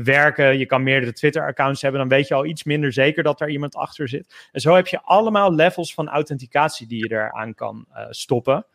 werken. 0.03 0.59
Je 0.59 0.67
kan 0.67 0.83
meerdere 0.83 1.13
Twitter-accounts 1.13 1.83
hebben, 1.83 2.01
dan 2.01 2.09
weet 2.09 2.29
je 2.29 2.35
al 2.35 2.47
iets 2.47 2.65
minder 2.65 2.93
zeker 2.93 3.23
dat 3.23 3.41
er 3.41 3.51
iemand 3.51 3.75
achter 3.75 4.09
zit. 4.09 4.49
En 4.53 4.61
zo 4.61 4.75
heb 4.75 4.87
je 4.87 5.01
allemaal 5.03 5.55
levels 5.55 5.95
van 5.95 6.09
authenticatie 6.09 6.87
die 6.87 7.09
je 7.09 7.15
eraan 7.15 7.55
kan 7.55 7.87
stoppen 8.11 8.67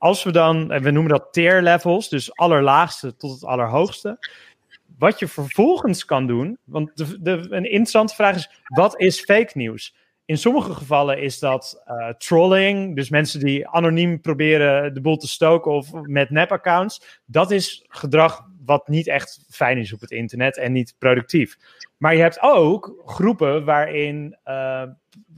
als 0.00 0.22
we 0.22 0.32
dan, 0.32 0.70
en 0.70 0.82
we 0.82 0.90
noemen 0.90 1.12
dat 1.12 1.32
tier 1.32 1.62
levels, 1.62 2.08
dus 2.08 2.36
allerlaagste 2.36 3.16
tot 3.16 3.30
het 3.30 3.44
allerhoogste. 3.44 4.18
Wat 4.98 5.18
je 5.18 5.28
vervolgens 5.28 6.04
kan 6.04 6.26
doen, 6.26 6.58
want 6.64 6.96
de, 7.24 7.30
een 7.30 7.64
interessante 7.64 8.14
vraag 8.14 8.36
is: 8.36 8.50
wat 8.64 9.00
is 9.00 9.20
fake 9.20 9.50
nieuws? 9.54 9.94
In 10.24 10.38
sommige 10.38 10.74
gevallen 10.74 11.22
is 11.22 11.38
dat 11.38 11.82
uh, 11.88 12.08
trolling, 12.08 12.96
dus 12.96 13.10
mensen 13.10 13.40
die 13.40 13.68
anoniem 13.68 14.20
proberen 14.20 14.94
de 14.94 15.00
boel 15.00 15.16
te 15.16 15.28
stoken 15.28 15.72
of 15.72 15.92
met 15.92 16.30
nep-accounts. 16.30 17.20
Dat 17.24 17.50
is 17.50 17.84
gedrag 17.88 18.46
wat 18.64 18.88
niet 18.88 19.06
echt 19.06 19.44
fijn 19.48 19.78
is 19.78 19.92
op 19.92 20.00
het 20.00 20.10
internet 20.10 20.56
en 20.56 20.72
niet 20.72 20.94
productief. 20.98 21.56
Maar 21.96 22.14
je 22.14 22.20
hebt 22.20 22.40
ook 22.40 23.02
groepen 23.04 23.64
waarin 23.64 24.36
uh, 24.44 24.82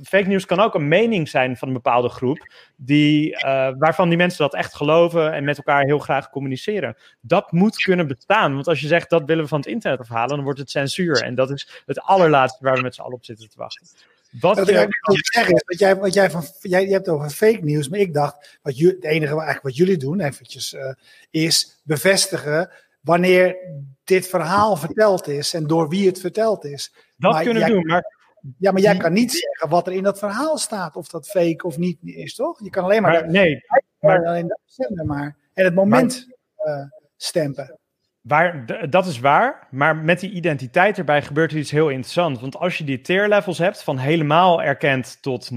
fake 0.03 0.29
news 0.29 0.47
kan 0.47 0.61
ook 0.61 0.75
een 0.75 0.89
mening 0.89 1.29
zijn 1.29 1.57
van 1.57 1.69
een 1.69 1.75
bepaalde 1.75 2.09
groep, 2.09 2.53
die, 2.77 3.31
uh, 3.31 3.71
waarvan 3.79 4.09
die 4.09 4.19
mensen 4.19 4.39
dat 4.39 4.55
echt 4.55 4.75
geloven 4.75 5.33
en 5.33 5.45
met 5.45 5.57
elkaar 5.57 5.85
heel 5.85 5.99
graag 5.99 6.31
communiceren. 6.31 6.97
Dat 7.21 7.53
moet 7.53 7.77
kunnen 7.77 8.07
bestaan, 8.07 8.55
want 8.55 8.69
als 8.69 8.81
je 8.81 8.87
zegt 8.87 9.11
dat 9.11 9.25
willen 9.25 9.43
we 9.43 9.49
van 9.49 9.59
het 9.59 9.69
internet 9.69 10.01
afhalen, 10.01 10.37
dan 10.37 10.45
wordt 10.45 10.59
het 10.59 10.71
censuur. 10.71 11.23
En 11.23 11.35
dat 11.35 11.51
is 11.51 11.83
het 11.87 12.01
allerlaatste 12.01 12.65
waar 12.65 12.77
we 12.77 12.83
met 12.83 12.95
z'n 12.95 13.01
allen 13.01 13.17
op 13.17 13.25
zitten 13.25 13.49
te 13.49 13.59
wachten. 13.59 13.87
Wat, 14.41 14.57
wat 14.57 14.69
ik 14.69 15.27
zeggen 15.33 15.55
is, 15.55 15.63
wat 15.67 15.79
jij, 15.79 15.97
wat 15.97 16.15
jij, 16.15 16.31
van, 16.31 16.45
jij 16.61 16.87
je 16.87 16.93
hebt 16.93 17.09
over 17.09 17.31
fake 17.31 17.59
nieuws, 17.63 17.89
maar 17.89 17.99
ik 17.99 18.15
dacht, 18.15 18.59
wat 18.63 18.79
je, 18.79 18.87
het 18.87 19.05
enige 19.05 19.33
eigenlijk 19.33 19.63
wat 19.63 19.77
jullie 19.77 19.97
doen, 19.97 20.21
eventjes, 20.21 20.73
uh, 20.73 20.93
is 21.31 21.81
bevestigen 21.85 22.71
wanneer 23.03 23.57
dit 24.05 24.29
verhaal 24.29 24.77
verteld 24.77 25.29
is 25.29 25.55
en 25.55 25.67
door 25.67 25.89
wie 25.89 26.07
het 26.07 26.21
verteld 26.21 26.65
is. 26.65 26.95
Dat 27.17 27.41
kunnen 27.41 27.63
we 27.63 27.69
doen, 27.69 27.87
maar... 27.87 28.21
Ja, 28.59 28.73
maar 28.73 28.81
jij 28.81 28.97
kan 28.97 29.13
niet 29.13 29.33
zeggen 29.33 29.69
wat 29.69 29.87
er 29.87 29.93
in 29.93 30.03
dat 30.03 30.19
verhaal 30.19 30.59
staat, 30.59 30.97
of 30.97 31.09
dat 31.09 31.29
fake 31.29 31.67
of 31.67 31.79
niet 31.79 31.99
is, 32.03 32.35
toch? 32.35 32.63
Je 32.63 32.71
kan 32.71 32.85
alleen 32.85 33.03
maar... 33.03 33.13
maar 33.13 33.31
nee, 33.31 33.65
maar, 34.01 34.27
alleen 34.27 34.59
maar... 35.07 35.37
En 35.55 35.65
het 35.65 35.75
moment 35.75 36.27
uh, 36.65 36.85
stempen. 37.17 37.79
Waar, 38.23 38.67
dat 38.91 39.07
is 39.07 39.21
waar, 39.21 39.69
maar 39.71 39.97
met 39.97 40.21
die 40.21 40.31
identiteit 40.31 40.99
erbij 40.99 41.23
gebeurt 41.23 41.53
er 41.53 41.59
iets 41.59 41.71
heel 41.71 41.89
interessants. 41.89 42.41
Want 42.41 42.57
als 42.57 42.79
je 42.79 42.85
die 42.85 43.01
tier 43.01 43.29
levels 43.29 43.59
hebt, 43.59 43.83
van 43.83 43.99
helemaal 43.99 44.63
erkend 44.63 45.19
tot 45.23 45.51
0% 45.53 45.57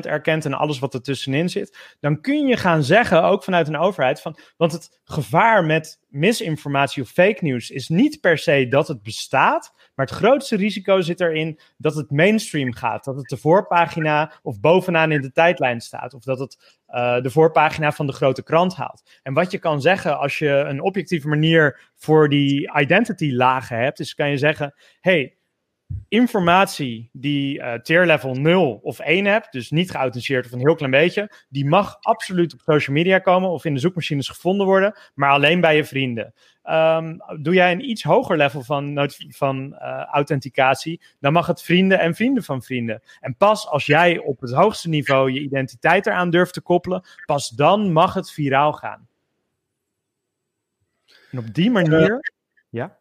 erkend 0.00 0.44
en 0.44 0.54
alles 0.54 0.78
wat 0.78 0.94
er 0.94 1.02
tussenin 1.02 1.48
zit, 1.48 1.96
dan 2.00 2.20
kun 2.20 2.46
je 2.46 2.56
gaan 2.56 2.82
zeggen, 2.82 3.22
ook 3.22 3.44
vanuit 3.44 3.68
een 3.68 3.76
overheid, 3.76 4.20
van, 4.20 4.38
want 4.56 4.72
het 4.72 5.00
gevaar 5.04 5.64
met 5.64 6.00
misinformatie 6.12 7.02
of 7.02 7.08
fake 7.08 7.44
news 7.44 7.70
is 7.70 7.88
niet 7.88 8.20
per 8.20 8.38
se 8.38 8.66
dat 8.68 8.88
het 8.88 9.02
bestaat, 9.02 9.72
maar 9.94 10.06
het 10.06 10.14
grootste 10.14 10.56
risico 10.56 11.00
zit 11.00 11.20
erin 11.20 11.60
dat 11.76 11.94
het 11.94 12.10
mainstream 12.10 12.72
gaat. 12.74 13.04
Dat 13.04 13.16
het 13.16 13.28
de 13.28 13.36
voorpagina 13.36 14.32
of 14.42 14.60
bovenaan 14.60 15.12
in 15.12 15.20
de 15.20 15.32
tijdlijn 15.32 15.80
staat. 15.80 16.14
Of 16.14 16.22
dat 16.22 16.38
het 16.38 16.80
uh, 16.88 17.20
de 17.20 17.30
voorpagina 17.30 17.92
van 17.92 18.06
de 18.06 18.12
grote 18.12 18.42
krant 18.42 18.74
haalt. 18.74 19.02
En 19.22 19.32
wat 19.32 19.50
je 19.50 19.58
kan 19.58 19.80
zeggen 19.80 20.18
als 20.18 20.38
je 20.38 20.48
een 20.48 20.82
objectieve 20.82 21.28
manier 21.28 21.90
voor 21.94 22.28
die 22.28 22.72
identity 22.78 23.32
lagen 23.32 23.78
hebt, 23.78 24.00
is 24.00 24.14
kan 24.14 24.30
je 24.30 24.36
zeggen: 24.36 24.74
hey, 25.00 25.36
informatie 26.08 27.08
die 27.12 27.58
uh, 27.58 27.74
tier 27.74 28.06
level 28.06 28.34
0 28.34 28.80
of 28.82 28.98
1 28.98 29.24
hebt, 29.24 29.52
dus 29.52 29.70
niet 29.70 29.90
geauthenticeerd 29.90 30.46
of 30.46 30.52
een 30.52 30.58
heel 30.58 30.74
klein 30.74 30.90
beetje, 30.90 31.30
die 31.48 31.66
mag 31.66 31.96
absoluut 32.00 32.52
op 32.52 32.60
social 32.60 32.96
media 32.96 33.18
komen 33.18 33.50
of 33.50 33.64
in 33.64 33.74
de 33.74 33.80
zoekmachines 33.80 34.28
gevonden 34.28 34.66
worden, 34.66 34.98
maar 35.14 35.30
alleen 35.30 35.60
bij 35.60 35.76
je 35.76 35.84
vrienden. 35.84 36.34
Um, 36.70 37.18
doe 37.40 37.54
jij 37.54 37.72
een 37.72 37.88
iets 37.90 38.02
hoger 38.02 38.36
level 38.36 38.62
van, 38.62 39.10
van 39.28 39.72
uh, 39.72 40.04
authenticatie, 40.04 41.00
dan 41.20 41.32
mag 41.32 41.46
het 41.46 41.62
vrienden 41.62 41.98
en 41.98 42.14
vrienden 42.14 42.42
van 42.42 42.62
vrienden. 42.62 43.02
En 43.20 43.36
pas 43.36 43.68
als 43.68 43.86
jij 43.86 44.18
op 44.18 44.40
het 44.40 44.52
hoogste 44.52 44.88
niveau 44.88 45.32
je 45.32 45.40
identiteit 45.40 46.06
eraan 46.06 46.30
durft 46.30 46.54
te 46.54 46.60
koppelen, 46.60 47.02
pas 47.26 47.48
dan 47.48 47.92
mag 47.92 48.14
het 48.14 48.30
viraal 48.30 48.72
gaan. 48.72 49.08
En 51.30 51.38
op 51.38 51.54
die 51.54 51.70
manier. 51.70 52.32
ja? 52.70 52.96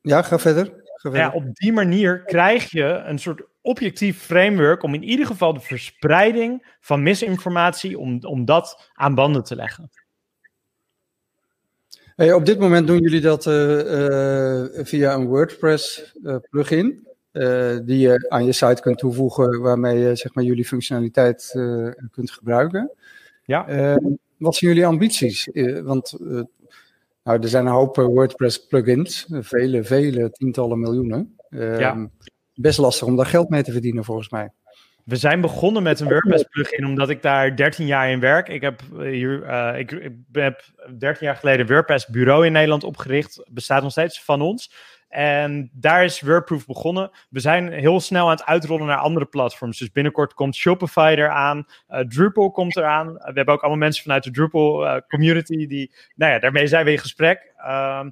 Ja, 0.00 0.22
ga 0.22 0.38
verder. 0.38 0.86
Ja, 1.02 1.30
op 1.30 1.54
die 1.54 1.72
manier 1.72 2.24
krijg 2.24 2.70
je 2.70 2.84
een 2.84 3.18
soort 3.18 3.42
objectief 3.60 4.22
framework 4.22 4.82
om 4.82 4.94
in 4.94 5.04
ieder 5.04 5.26
geval 5.26 5.54
de 5.54 5.60
verspreiding 5.60 6.76
van 6.80 7.02
misinformatie, 7.02 7.98
om, 7.98 8.18
om 8.24 8.44
dat 8.44 8.90
aan 8.94 9.14
banden 9.14 9.44
te 9.44 9.56
leggen. 9.56 9.90
Hey, 12.16 12.32
op 12.32 12.46
dit 12.46 12.58
moment 12.58 12.86
doen 12.86 12.98
jullie 13.00 13.20
dat 13.20 13.46
uh, 13.46 13.78
uh, 13.78 14.64
via 14.72 15.14
een 15.14 15.26
WordPress 15.26 16.12
uh, 16.22 16.36
plugin, 16.50 17.06
die 17.84 17.98
je 17.98 18.26
aan 18.28 18.44
je 18.44 18.52
site 18.52 18.82
kunt 18.82 18.98
toevoegen, 18.98 19.60
waarmee 19.60 19.98
je 19.98 20.16
zeg 20.16 20.34
maar, 20.34 20.44
jullie 20.44 20.64
functionaliteit 20.64 21.50
kunt 22.10 22.30
gebruiken. 22.30 22.90
Ja. 23.44 23.66
wat 24.36 24.54
zijn 24.54 24.70
jullie 24.70 24.86
ambities? 24.86 25.48
want 25.82 26.16
nou, 27.28 27.42
er 27.42 27.48
zijn 27.48 27.66
een 27.66 27.72
hoop 27.72 27.96
WordPress 27.96 28.66
plugins, 28.66 29.26
vele, 29.30 29.84
vele 29.84 30.30
tientallen 30.30 30.80
miljoenen. 30.80 31.36
Ja. 31.50 31.78
Ehm, 31.78 32.06
best 32.54 32.78
lastig 32.78 33.06
om 33.06 33.16
daar 33.16 33.26
geld 33.26 33.48
mee 33.48 33.62
te 33.62 33.72
verdienen, 33.72 34.04
volgens 34.04 34.30
mij. 34.30 34.50
We 35.04 35.16
zijn 35.16 35.40
begonnen 35.40 35.82
met 35.82 36.00
een 36.00 36.08
WordPress 36.08 36.44
plugin 36.50 36.86
omdat 36.86 37.10
ik 37.10 37.22
daar 37.22 37.56
13 37.56 37.86
jaar 37.86 38.10
in 38.10 38.20
werk. 38.20 38.48
Ik 38.48 38.60
heb, 38.60 38.82
eh, 38.92 38.98
hier, 38.98 39.42
uh, 39.42 39.78
ik, 39.78 39.92
ik, 39.92 40.12
heb 40.32 40.62
13 40.98 41.26
jaar 41.26 41.36
geleden 41.36 41.60
een 41.60 41.72
WordPress 41.72 42.06
bureau 42.06 42.46
in 42.46 42.52
Nederland 42.52 42.84
opgericht. 42.84 43.42
Bestaat 43.50 43.82
nog 43.82 43.90
steeds 43.90 44.22
van 44.22 44.40
ons. 44.40 44.72
En 45.08 45.70
daar 45.72 46.04
is 46.04 46.20
WordProof 46.20 46.66
begonnen. 46.66 47.10
We 47.30 47.40
zijn 47.40 47.72
heel 47.72 48.00
snel 48.00 48.24
aan 48.24 48.30
het 48.30 48.44
uitrollen 48.44 48.86
naar 48.86 48.98
andere 48.98 49.26
platforms. 49.26 49.78
Dus 49.78 49.92
binnenkort 49.92 50.34
komt 50.34 50.56
Shopify 50.56 51.14
eraan. 51.18 51.66
Uh, 51.90 52.00
Drupal 52.00 52.50
komt 52.50 52.76
eraan. 52.76 53.12
we 53.12 53.32
hebben 53.34 53.54
ook 53.54 53.60
allemaal 53.60 53.78
mensen 53.78 54.02
vanuit 54.02 54.24
de 54.24 54.30
Drupal 54.30 55.02
community 55.08 55.66
die, 55.66 55.92
nou 56.14 56.32
ja, 56.32 56.38
daarmee 56.38 56.66
zijn 56.66 56.84
we 56.84 56.90
in 56.90 56.98
gesprek. 56.98 57.52
Ehm, 57.56 58.10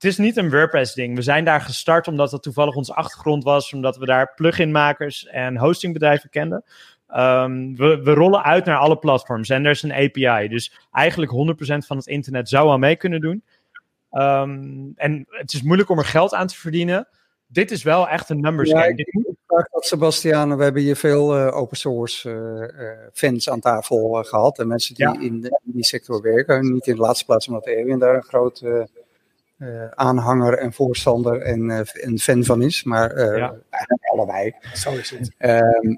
het 0.00 0.10
is 0.10 0.18
niet 0.18 0.36
een 0.36 0.50
WordPress-ding. 0.50 1.16
We 1.16 1.22
zijn 1.22 1.44
daar 1.44 1.60
gestart 1.60 2.08
omdat 2.08 2.30
dat 2.30 2.42
toevallig 2.42 2.74
onze 2.74 2.94
achtergrond 2.94 3.44
was, 3.44 3.72
omdat 3.72 3.96
we 3.96 4.06
daar 4.06 4.34
plugin-makers 4.34 5.26
en 5.26 5.56
hostingbedrijven 5.56 6.30
kenden. 6.30 6.64
Um, 7.16 7.76
we, 7.76 8.00
we, 8.02 8.12
rollen 8.12 8.42
uit 8.42 8.64
naar 8.64 8.76
alle 8.76 8.98
platforms 8.98 9.48
en 9.48 9.64
er 9.64 9.70
is 9.70 9.82
een 9.82 9.92
API. 9.92 10.48
Dus 10.48 10.72
eigenlijk 10.92 11.32
100% 11.32 11.86
van 11.86 11.96
het 11.96 12.06
internet 12.06 12.48
zou 12.48 12.68
al 12.68 12.78
mee 12.78 12.96
kunnen 12.96 13.20
doen. 13.20 13.42
Um, 14.12 14.92
en 14.96 15.26
het 15.28 15.52
is 15.52 15.62
moeilijk 15.62 15.88
om 15.88 15.98
er 15.98 16.04
geld 16.04 16.34
aan 16.34 16.46
te 16.46 16.56
verdienen. 16.56 17.08
Dit 17.46 17.70
is 17.70 17.82
wel 17.82 18.08
echt 18.08 18.28
een 18.28 18.40
numbers 18.40 18.70
game. 18.70 18.94
Ik 18.94 19.36
vraag 19.46 19.68
dat, 19.68 19.84
Sebastian. 19.84 20.56
We 20.56 20.62
hebben 20.62 20.82
hier 20.82 20.96
veel 20.96 21.38
uh, 21.38 21.56
open 21.56 21.76
source 21.76 22.30
uh, 22.78 23.08
fans 23.12 23.50
aan 23.50 23.60
tafel 23.60 24.18
uh, 24.18 24.24
gehad. 24.24 24.58
En 24.58 24.68
mensen 24.68 24.94
die 24.94 25.06
in, 25.06 25.20
in, 25.20 25.50
die 25.62 25.84
sector 25.84 26.22
werken. 26.22 26.72
Niet 26.72 26.86
in 26.86 26.94
de 26.94 27.00
laatste 27.00 27.24
plaats 27.24 27.48
omdat 27.48 27.66
Erwin 27.66 27.98
daar 27.98 28.14
een 28.14 28.22
groot 28.22 28.62
uh, 29.58 29.88
aanhanger 29.90 30.58
en 30.58 30.72
voorstander 30.72 31.40
en, 31.40 31.68
uh, 31.68 32.04
en 32.04 32.18
fan 32.18 32.44
van 32.44 32.62
is. 32.62 32.82
Maar 32.82 33.16
uh, 33.16 33.36
ja. 33.36 33.54
eigenlijk 33.70 34.04
allebei. 34.12 34.54
Zo 34.74 34.90
is 34.90 35.10
het. 35.10 35.34
Um, 35.38 35.96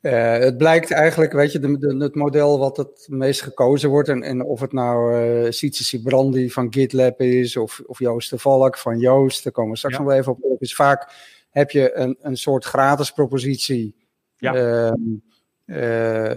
het 0.00 0.56
blijkt 0.56 0.90
eigenlijk, 0.90 1.32
weet 1.32 1.52
je, 1.52 1.58
de, 1.58 1.78
de, 1.78 1.96
het 1.96 2.14
model 2.14 2.58
wat 2.58 2.76
het 2.76 3.06
meest 3.10 3.42
gekozen 3.42 3.90
wordt. 3.90 4.08
En, 4.08 4.22
en 4.22 4.44
of 4.44 4.60
het 4.60 4.72
nou 4.72 5.14
uh, 5.14 5.50
Citici 5.50 6.02
Brandy 6.02 6.48
van 6.48 6.72
GitLab 6.72 7.20
is 7.20 7.56
of, 7.56 7.82
of 7.86 7.98
Joost 7.98 8.30
de 8.30 8.38
Valk 8.38 8.78
van 8.78 8.98
Joost. 8.98 9.44
Daar 9.44 9.52
komen 9.52 9.70
we 9.70 9.76
straks 9.76 9.96
ja. 9.96 10.02
nog 10.02 10.12
even 10.12 10.36
op. 10.40 10.58
Dus 10.58 10.74
vaak 10.74 11.12
heb 11.50 11.70
je 11.70 11.94
een, 11.94 12.16
een 12.20 12.36
soort 12.36 12.64
gratis 12.64 13.10
propositie. 13.10 13.94
Ja. 14.36 14.54
Ehm, 14.54 15.00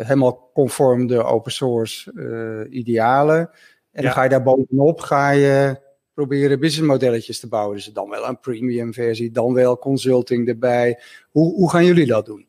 helemaal 0.01 0.49
conform 0.53 1.07
de 1.07 1.23
open 1.23 1.51
source 1.51 2.11
idealen. 2.69 3.49
En 3.91 4.03
dan 4.03 4.11
ga 4.11 4.23
je 4.23 4.29
daar 4.29 4.43
bovenop, 4.43 4.99
ga 4.99 5.29
je 5.29 5.81
proberen 6.13 6.59
businessmodelletjes 6.59 7.39
te 7.39 7.47
bouwen. 7.47 7.75
Dus 7.75 7.85
dan 7.85 8.09
wel 8.09 8.27
een 8.27 8.39
premium 8.39 8.93
versie, 8.93 9.31
dan 9.31 9.53
wel 9.53 9.77
consulting 9.77 10.47
erbij. 10.47 10.99
Hoe, 11.31 11.53
hoe 11.53 11.69
gaan 11.69 11.85
jullie 11.85 12.05
dat 12.05 12.25
doen? 12.25 12.47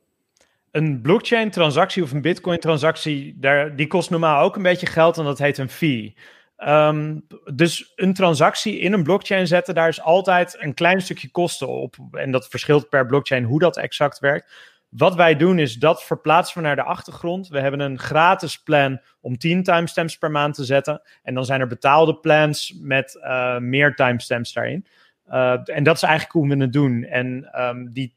Een 0.74 1.00
blockchain 1.00 1.50
transactie 1.50 2.02
of 2.02 2.12
een 2.12 2.20
bitcoin 2.20 2.58
transactie, 2.58 3.34
daar, 3.38 3.76
die 3.76 3.86
kost 3.86 4.10
normaal 4.10 4.42
ook 4.42 4.56
een 4.56 4.62
beetje 4.62 4.86
geld 4.86 5.18
en 5.18 5.24
dat 5.24 5.38
heet 5.38 5.58
een 5.58 5.68
fee. 5.68 6.16
Um, 6.56 7.26
dus 7.54 7.92
een 7.96 8.14
transactie 8.14 8.78
in 8.78 8.92
een 8.92 9.02
blockchain 9.02 9.46
zetten, 9.46 9.74
daar 9.74 9.88
is 9.88 10.00
altijd 10.00 10.56
een 10.58 10.74
klein 10.74 11.00
stukje 11.00 11.30
kosten 11.30 11.68
op. 11.68 11.96
En 12.10 12.30
dat 12.30 12.48
verschilt 12.48 12.88
per 12.88 13.06
blockchain 13.06 13.44
hoe 13.44 13.58
dat 13.58 13.76
exact 13.76 14.18
werkt. 14.18 14.52
Wat 14.88 15.14
wij 15.14 15.36
doen 15.36 15.58
is 15.58 15.74
dat 15.74 16.04
verplaatsen 16.04 16.56
we 16.56 16.66
naar 16.66 16.76
de 16.76 16.82
achtergrond. 16.82 17.48
We 17.48 17.60
hebben 17.60 17.80
een 17.80 17.98
gratis 17.98 18.62
plan 18.62 19.00
om 19.20 19.38
10 19.38 19.62
timestamps 19.62 20.18
per 20.18 20.30
maand 20.30 20.54
te 20.54 20.64
zetten. 20.64 21.02
En 21.22 21.34
dan 21.34 21.44
zijn 21.44 21.60
er 21.60 21.66
betaalde 21.66 22.16
plans 22.16 22.74
met 22.80 23.20
uh, 23.20 23.58
meer 23.58 23.94
timestamps 23.94 24.52
daarin. 24.52 24.86
Uh, 25.28 25.60
en 25.64 25.84
dat 25.84 25.96
is 25.96 26.02
eigenlijk 26.02 26.32
hoe 26.32 26.48
we 26.48 26.62
het 26.62 26.72
doen. 26.72 27.04
En 27.04 27.60
um, 27.62 27.92
die 27.92 28.14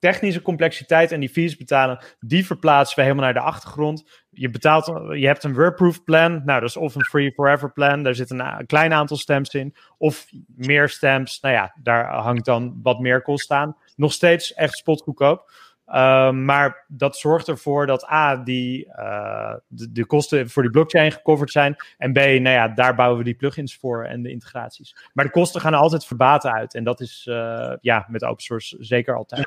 technische 0.00 0.42
complexiteit 0.42 1.12
en 1.12 1.20
die 1.20 1.28
fees 1.28 1.56
betalen, 1.56 2.04
die 2.20 2.46
verplaatsen 2.46 2.96
we 2.96 3.02
helemaal 3.02 3.24
naar 3.24 3.34
de 3.34 3.40
achtergrond. 3.40 4.10
Je 4.30 4.50
betaalt, 4.50 4.86
je 5.18 5.26
hebt 5.26 5.44
een 5.44 5.54
WordProof 5.54 6.04
plan. 6.04 6.42
Nou, 6.44 6.60
dat 6.60 6.68
is 6.68 6.76
of 6.76 6.94
een 6.94 7.04
free 7.04 7.32
forever 7.32 7.72
plan. 7.72 8.02
Daar 8.02 8.14
zit 8.14 8.30
een, 8.30 8.66
klein 8.66 8.92
aantal 8.92 9.16
stamps 9.16 9.54
in. 9.54 9.74
Of 9.98 10.26
meer 10.46 10.88
stamps. 10.88 11.40
Nou 11.40 11.54
ja, 11.54 11.74
daar 11.82 12.14
hangt 12.14 12.44
dan 12.44 12.80
wat 12.82 13.00
meer 13.00 13.22
kost 13.22 13.50
aan. 13.50 13.76
Nog 13.96 14.12
steeds 14.12 14.54
echt 14.54 14.76
spotgoedkoop. 14.76 15.50
Um, 15.94 16.44
maar 16.44 16.84
dat 16.88 17.16
zorgt 17.16 17.48
ervoor 17.48 17.86
dat 17.86 18.10
A, 18.10 18.36
die, 18.36 18.86
uh, 18.86 19.54
de, 19.68 20.06
kosten 20.06 20.50
voor 20.50 20.62
die 20.62 20.70
blockchain 20.70 21.12
gecoverd 21.12 21.50
zijn. 21.50 21.76
En 21.98 22.12
B, 22.12 22.16
nou 22.16 22.48
ja, 22.48 22.68
daar 22.68 22.94
bouwen 22.94 23.18
we 23.18 23.24
die 23.24 23.34
plugins 23.34 23.76
voor 23.76 24.04
en 24.04 24.22
de 24.22 24.30
integraties. 24.30 24.96
Maar 25.12 25.24
de 25.24 25.30
kosten 25.30 25.60
gaan 25.60 25.74
altijd 25.74 26.04
verbaten 26.04 26.52
uit. 26.52 26.74
En 26.74 26.84
dat 26.84 27.00
is 27.00 27.26
uh, 27.30 27.72
ja, 27.80 28.06
met 28.08 28.24
open 28.24 28.42
source 28.42 28.76
zeker 28.80 29.16
altijd. 29.16 29.46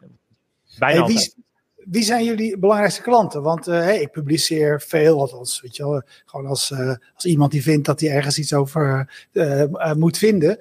Bijna 0.77 1.05
hey, 1.05 1.13
wie. 1.13 1.33
Wie 1.75 2.03
zijn 2.03 2.23
jullie 2.23 2.57
belangrijkste 2.57 3.01
klanten? 3.01 3.41
Want 3.41 3.67
uh, 3.67 3.73
hey, 3.73 4.01
ik 4.01 4.11
publiceer 4.11 4.81
veel, 4.81 5.19
althans, 5.19 5.61
weet 5.61 5.75
je 5.75 5.83
wel, 5.83 6.01
gewoon 6.25 6.45
als, 6.45 6.73
als 7.15 7.25
iemand 7.25 7.51
die 7.51 7.61
vindt 7.61 7.85
dat 7.85 7.99
hij 7.99 8.09
ergens 8.09 8.39
iets 8.39 8.53
over 8.53 9.09
moet 9.97 10.17
vinden. 10.17 10.59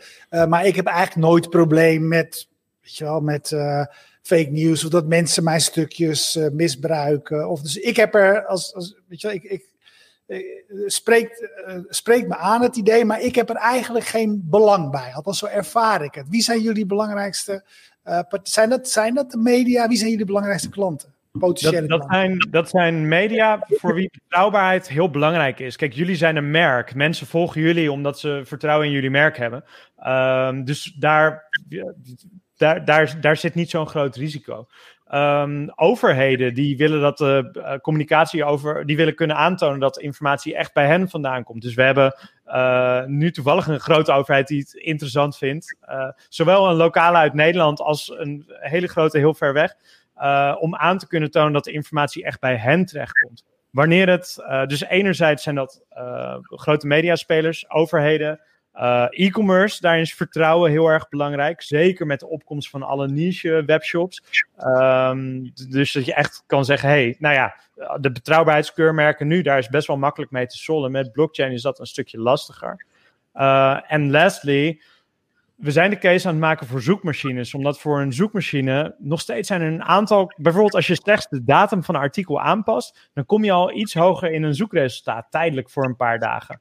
maar 0.48 0.66
ik 0.66 0.76
heb 0.76 0.86
eigenlijk 0.86 1.26
nooit 1.26 1.50
probleem 1.50 2.08
met, 2.08 2.48
weet 2.80 2.96
je 2.96 3.04
wel, 3.04 3.20
met 3.20 3.52
fake 4.22 4.50
news 4.50 4.84
of 4.84 4.90
dat 4.90 5.06
mensen 5.06 5.44
mijn 5.44 5.60
stukjes 5.60 6.36
uh, 6.36 6.48
misbruiken. 6.48 7.48
Of, 7.48 7.60
dus 7.60 7.76
ik 7.76 7.96
heb 7.96 8.14
er 8.14 8.46
als, 8.46 8.74
als 8.74 8.96
weet 9.08 9.20
je, 9.20 9.34
ik, 9.34 9.42
ik, 9.42 9.64
ik 10.26 10.64
spreekt, 10.86 11.48
uh, 11.68 11.76
spreekt 11.88 12.28
me 12.28 12.36
aan 12.36 12.62
het 12.62 12.76
idee, 12.76 13.04
maar 13.04 13.20
ik 13.20 13.34
heb 13.34 13.50
er 13.50 13.56
eigenlijk 13.56 14.04
geen 14.04 14.42
belang 14.44 14.90
bij. 14.90 15.14
Althans, 15.14 15.38
zo 15.38 15.46
ervaar 15.46 16.04
ik 16.04 16.14
het. 16.14 16.28
Wie 16.28 16.42
zijn 16.42 16.60
jullie 16.60 16.86
belangrijkste? 16.86 17.64
Uh, 18.04 18.20
zijn, 18.42 18.68
dat, 18.68 18.88
zijn 18.88 19.14
dat 19.14 19.30
de 19.30 19.36
media? 19.36 19.88
Wie 19.88 19.96
zijn 19.96 20.10
jullie 20.10 20.26
belangrijkste 20.26 20.68
klanten? 20.68 21.12
potentiële 21.38 21.86
dat, 21.86 22.00
dat, 22.00 22.08
zijn, 22.10 22.48
dat 22.50 22.68
zijn 22.68 23.08
media 23.08 23.66
voor 23.68 23.94
wie 23.94 24.10
betrouwbaarheid 24.12 24.88
heel 24.88 25.10
belangrijk 25.10 25.60
is. 25.60 25.76
Kijk, 25.76 25.92
jullie 25.92 26.16
zijn 26.16 26.36
een 26.36 26.50
merk. 26.50 26.94
Mensen 26.94 27.26
volgen 27.26 27.60
jullie 27.60 27.92
omdat 27.92 28.18
ze 28.18 28.42
vertrouwen 28.44 28.86
in 28.86 28.92
jullie 28.92 29.10
merk 29.10 29.36
hebben. 29.36 29.64
Um, 30.06 30.64
dus 30.64 30.96
daar, 30.98 31.48
daar, 32.56 32.84
daar, 32.84 33.20
daar 33.20 33.36
zit 33.36 33.54
niet 33.54 33.70
zo'n 33.70 33.88
groot 33.88 34.16
risico. 34.16 34.66
Um, 35.14 35.72
overheden 35.74 36.54
die 36.54 36.76
willen 36.76 37.00
dat 37.00 37.18
de 37.18 37.50
uh, 37.56 37.74
communicatie 37.74 38.44
over, 38.44 38.86
die 38.86 38.96
willen 38.96 39.14
kunnen 39.14 39.36
aantonen 39.36 39.80
dat 39.80 39.98
informatie 39.98 40.56
echt 40.56 40.72
bij 40.72 40.86
hen 40.86 41.08
vandaan 41.08 41.44
komt. 41.44 41.62
Dus 41.62 41.74
we 41.74 41.82
hebben 41.82 42.14
uh, 42.46 43.04
nu 43.04 43.30
toevallig 43.30 43.66
een 43.66 43.80
grote 43.80 44.12
overheid 44.12 44.46
die 44.46 44.60
het 44.60 44.72
interessant 44.72 45.36
vindt. 45.36 45.76
Uh, 45.88 46.08
zowel 46.28 46.70
een 46.70 46.76
lokale 46.76 47.16
uit 47.16 47.34
Nederland 47.34 47.80
als 47.80 48.12
een 48.16 48.44
hele 48.48 48.86
grote 48.88 49.18
heel 49.18 49.34
ver 49.34 49.52
weg. 49.52 49.74
om 50.58 50.76
aan 50.76 50.98
te 50.98 51.06
kunnen 51.06 51.30
tonen 51.30 51.52
dat 51.52 51.64
de 51.64 51.72
informatie 51.72 52.24
echt 52.24 52.40
bij 52.40 52.56
hen 52.56 52.84
terechtkomt. 52.84 53.44
Wanneer 53.70 54.08
het, 54.08 54.44
dus 54.66 54.84
enerzijds 54.84 55.42
zijn 55.42 55.54
dat 55.54 55.84
grote 56.42 56.86
mediaspelers, 56.86 57.70
overheden, 57.70 58.40
uh, 58.74 59.06
e-commerce, 59.10 59.80
daarin 59.80 60.02
is 60.02 60.14
vertrouwen 60.14 60.70
heel 60.70 60.86
erg 60.86 61.08
belangrijk. 61.08 61.62
Zeker 61.62 62.06
met 62.06 62.20
de 62.20 62.28
opkomst 62.28 62.70
van 62.70 62.82
alle 62.82 63.08
niche 63.08 63.62
webshops. 63.66 64.22
Um, 64.58 65.52
dus 65.68 65.92
dat 65.92 66.04
je 66.04 66.14
echt 66.14 66.42
kan 66.46 66.64
zeggen: 66.64 66.88
hey, 66.88 67.16
nou 67.18 67.34
ja, 67.34 67.54
de 68.00 68.12
betrouwbaarheidskeurmerken 68.12 69.26
nu, 69.26 69.42
daar 69.42 69.58
is 69.58 69.68
best 69.68 69.86
wel 69.86 69.96
makkelijk 69.96 70.30
mee 70.30 70.46
te 70.46 70.56
sollen. 70.56 70.90
Met 70.90 71.12
blockchain 71.12 71.52
is 71.52 71.62
dat 71.62 71.78
een 71.78 71.86
stukje 71.86 72.18
lastiger. 72.18 72.86
Uh, 73.34 73.92
en 73.92 74.10
lastly, 74.10 74.80
we 75.54 75.70
zijn 75.70 75.90
de 75.90 75.98
case 75.98 76.26
aan 76.26 76.32
het 76.32 76.42
maken 76.42 76.66
voor 76.66 76.82
zoekmachines. 76.82 77.54
Omdat 77.54 77.80
voor 77.80 78.00
een 78.00 78.12
zoekmachine 78.12 78.94
nog 78.98 79.20
steeds 79.20 79.48
zijn 79.48 79.60
er 79.60 79.72
een 79.72 79.82
aantal. 79.82 80.32
Bijvoorbeeld, 80.36 80.74
als 80.74 80.86
je 80.86 80.94
slechts 80.94 81.28
de 81.28 81.44
datum 81.44 81.84
van 81.84 81.94
een 81.94 82.00
artikel 82.00 82.40
aanpast, 82.40 83.10
dan 83.14 83.26
kom 83.26 83.44
je 83.44 83.52
al 83.52 83.72
iets 83.72 83.94
hoger 83.94 84.32
in 84.32 84.42
een 84.42 84.54
zoekresultaat, 84.54 85.26
tijdelijk 85.30 85.70
voor 85.70 85.84
een 85.84 85.96
paar 85.96 86.18
dagen 86.18 86.60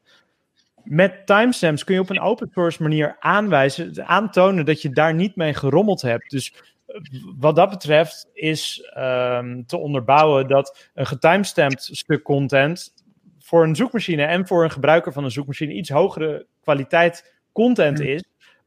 met 0.83 1.25
timestamps 1.25 1.83
kun 1.83 1.95
je 1.95 2.01
op 2.01 2.09
een 2.09 2.19
open 2.19 2.50
source 2.53 2.81
manier 2.81 3.15
aanwijzen, 3.19 4.07
aantonen 4.07 4.65
dat 4.65 4.81
je 4.81 4.89
daar 4.89 5.13
niet 5.13 5.35
mee 5.35 5.53
gerommeld 5.53 6.01
hebt. 6.01 6.29
Dus 6.29 6.53
eh, 6.85 6.95
wat 7.38 7.55
dat 7.55 7.69
betreft 7.69 8.29
is 8.33 8.91
um, 8.97 9.65
te 9.65 9.77
onderbouwen 9.77 10.47
dat 10.47 10.89
een 10.93 11.07
getimestamped 11.07 11.89
stuk 11.91 12.23
content 12.23 12.93
voor 13.39 13.63
een 13.63 13.75
zoekmachine 13.75 14.23
en 14.23 14.47
voor 14.47 14.63
een 14.63 14.71
gebruiker 14.71 15.13
van 15.13 15.23
een 15.23 15.31
zoekmachine 15.31 15.73
iets 15.73 15.89
hogere 15.89 16.45
kwaliteit 16.61 17.39
content 17.51 18.00
is, 18.00 18.23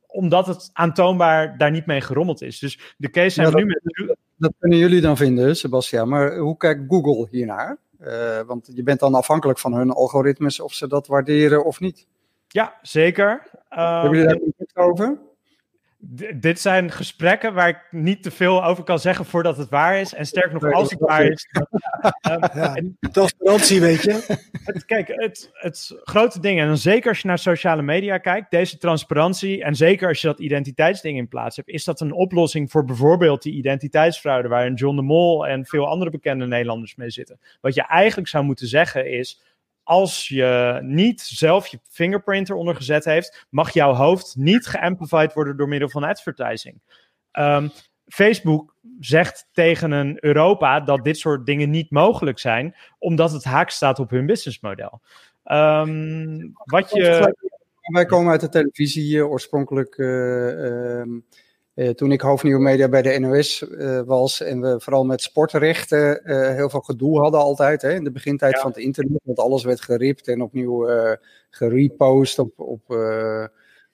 omdat 0.07 0.47
het 0.47 0.71
aantoonbaar 0.73 1.59
daar 1.59 1.71
niet 1.71 1.87
mee 1.87 2.01
gerommeld 2.01 2.43
is. 2.43 2.59
Dus 2.59 2.95
de 2.97 3.11
case 3.11 3.31
zijn 3.31 3.47
ja, 3.47 3.53
we 3.53 3.59
nu 3.59 3.67
met. 3.67 4.17
Dat 4.37 4.53
kunnen 4.59 4.79
jullie 4.79 5.01
dan 5.01 5.17
vinden, 5.17 5.57
Sebastian. 5.57 6.09
Maar 6.09 6.37
hoe 6.37 6.57
kijkt 6.57 6.83
Google 6.89 7.29
hiernaar? 7.31 7.79
Uh, 8.07 8.41
want 8.41 8.71
je 8.75 8.83
bent 8.83 9.01
dan 9.01 9.15
afhankelijk 9.15 9.59
van 9.59 9.75
hun 9.75 9.91
algoritmes 9.91 10.61
of 10.61 10.73
ze 10.73 10.87
dat 10.87 11.07
waarderen 11.07 11.65
of 11.65 11.81
niet. 11.81 12.07
Ja, 12.49 12.79
zeker. 12.83 13.51
Hebben 13.69 14.11
jullie 14.11 14.27
daar 14.27 14.49
iets 14.59 14.77
over? 14.77 15.19
Dit 16.35 16.61
zijn 16.61 16.91
gesprekken 16.91 17.55
waar 17.55 17.69
ik 17.69 17.79
niet 17.91 18.23
te 18.23 18.31
veel 18.31 18.65
over 18.65 18.85
kan 18.85 18.99
zeggen 18.99 19.25
voordat 19.25 19.57
het 19.57 19.69
waar 19.69 20.01
is. 20.01 20.15
En 20.15 20.27
sterker 20.27 20.53
nog, 20.53 20.73
als 20.73 20.91
het 20.91 21.01
waar 21.01 21.25
is. 21.25 21.49
um, 22.77 22.97
transparantie, 23.13 23.81
weet 23.81 24.03
je. 24.03 24.13
Het, 24.65 24.85
kijk, 24.85 25.09
het, 25.09 25.51
het 25.53 26.01
grote 26.05 26.41
ding, 26.41 26.61
en 26.61 26.67
dan 26.67 26.77
zeker 26.77 27.09
als 27.09 27.21
je 27.21 27.27
naar 27.27 27.39
sociale 27.39 27.83
media 27.83 28.19
kijkt, 28.19 28.51
deze 28.51 28.79
transparantie, 28.79 29.65
en 29.65 29.75
zeker 29.75 30.09
als 30.09 30.21
je 30.21 30.27
dat 30.27 30.39
identiteitsding 30.39 31.19
in 31.19 31.29
plaats 31.29 31.57
hebt, 31.57 31.69
is 31.69 31.85
dat 31.85 32.01
een 32.01 32.13
oplossing 32.13 32.71
voor 32.71 32.85
bijvoorbeeld 32.85 33.43
die 33.43 33.55
identiteitsfraude, 33.55 34.49
waar 34.49 34.73
John 34.73 34.97
de 34.97 35.03
Mol 35.03 35.47
en 35.47 35.67
veel 35.67 35.87
andere 35.87 36.11
bekende 36.11 36.47
Nederlanders 36.47 36.95
mee 36.95 37.11
zitten. 37.11 37.39
Wat 37.61 37.75
je 37.75 37.87
eigenlijk 37.87 38.29
zou 38.29 38.45
moeten 38.45 38.67
zeggen 38.67 39.11
is 39.11 39.43
als 39.85 40.29
je 40.29 40.79
niet 40.83 41.21
zelf 41.21 41.67
je 41.67 41.79
fingerprint 41.89 42.51
eronder 42.51 42.77
gezet 42.77 43.05
heeft, 43.05 43.47
mag 43.51 43.71
jouw 43.71 43.93
hoofd 43.93 44.37
niet 44.37 44.67
geamplified 44.67 45.33
worden 45.33 45.57
door 45.57 45.69
middel 45.69 45.89
van 45.89 46.05
advertising. 46.05 46.81
Um, 47.33 47.71
Facebook 48.07 48.75
zegt 49.01 49.49
tegen 49.53 49.91
een 49.91 50.25
Europa 50.25 50.81
dat 50.81 51.05
dit 51.05 51.19
soort 51.19 51.47
dingen 51.47 51.71
niet 51.71 51.91
mogelijk 51.91 52.39
zijn, 52.39 52.77
omdat 52.99 53.33
het 53.33 53.45
haak 53.45 53.71
staat 53.71 53.99
op 53.99 54.11
hun 54.11 54.27
businessmodel. 54.27 55.01
Um, 55.45 56.53
wat 56.65 56.91
je... 56.91 57.35
Wij 57.85 58.05
komen 58.05 58.31
uit 58.33 58.41
de 58.41 58.49
televisie 58.49 59.27
oorspronkelijk. 59.27 59.99
Uh, 59.99 61.03
uh, 61.75 61.91
toen 61.91 62.13
ik 62.13 62.21
hoofdnieuwe 62.21 62.63
media 62.63 62.89
bij 62.89 63.03
de 63.03 63.19
NOS 63.19 63.63
uh, 63.63 64.01
was 64.01 64.41
en 64.41 64.61
we 64.61 64.81
vooral 64.81 65.05
met 65.05 65.23
sportrechten 65.23 66.21
uh, 66.25 66.49
heel 66.49 66.71
veel 66.71 66.81
gedoe 66.81 67.21
hadden 67.21 67.41
altijd. 67.41 67.83
Hè, 67.83 67.93
in 67.93 68.05
de 68.05 68.11
begintijd 68.11 68.55
ja. 68.55 68.61
van 68.61 68.71
het 68.71 68.79
internet, 68.79 69.21
want 69.25 69.39
alles 69.39 69.65
werd 69.65 69.81
geript 69.81 70.29
en 70.29 70.43
opnieuw 70.43 70.89
gerepost 71.51 72.39
op, 72.39 72.53
op 72.61 72.83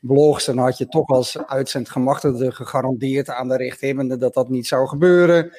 blogs. 0.00 0.48
En 0.48 0.56
dan 0.56 0.64
had 0.64 0.78
je 0.78 0.88
toch 0.88 1.08
als 1.08 1.46
uitzendgemachtigde 1.46 2.52
gegarandeerd 2.52 3.28
aan 3.28 3.48
de 3.48 3.56
rechthebbende 3.56 4.16
dat 4.16 4.34
dat 4.34 4.48
niet 4.48 4.66
zou 4.66 4.88
gebeuren. 4.88 5.50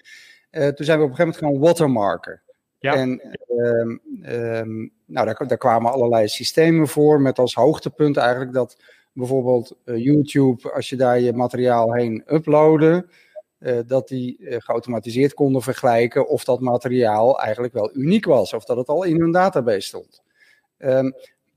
toen 0.52 0.86
zijn 0.86 0.98
we 0.98 1.04
op 1.04 1.10
een 1.10 1.16
gegeven 1.16 1.26
moment 1.26 1.38
gaan 1.38 1.60
watermarken. 1.60 2.42
Ja. 2.80 2.94
En 2.94 3.22
um, 3.58 4.02
um, 4.26 4.92
nou, 5.06 5.26
daar, 5.26 5.48
daar 5.48 5.58
kwamen 5.58 5.92
allerlei 5.92 6.28
systemen 6.28 6.88
voor 6.88 7.22
met 7.22 7.40
als 7.40 7.54
hoogtepunt 7.54 8.18
eigenlijk 8.18 8.54
dat 8.54 8.78
bijvoorbeeld 9.14 9.76
uh, 9.86 9.98
YouTube, 9.98 10.72
als 10.72 10.90
je 10.90 10.96
daar 10.96 11.20
je 11.20 11.34
materiaal 11.34 11.94
heen 11.94 12.24
uploadde, 12.28 13.08
uh, 13.60 13.80
dat 13.88 14.08
die 14.08 14.38
uh, 14.40 14.56
geautomatiseerd 14.60 15.34
konden 15.34 15.62
vergelijken 15.62 16.28
of 16.28 16.44
dat 16.44 16.60
materiaal 16.60 17.40
eigenlijk 17.40 17.74
wel 17.74 17.96
uniek 17.96 18.26
was, 18.26 18.54
of 18.54 18.66
dat 18.66 18.78
het 18.78 18.88
al 18.88 19.04
in 19.04 19.20
hun 19.20 19.32
database 19.32 19.88
stond. 19.88 20.22
Um, 20.78 21.14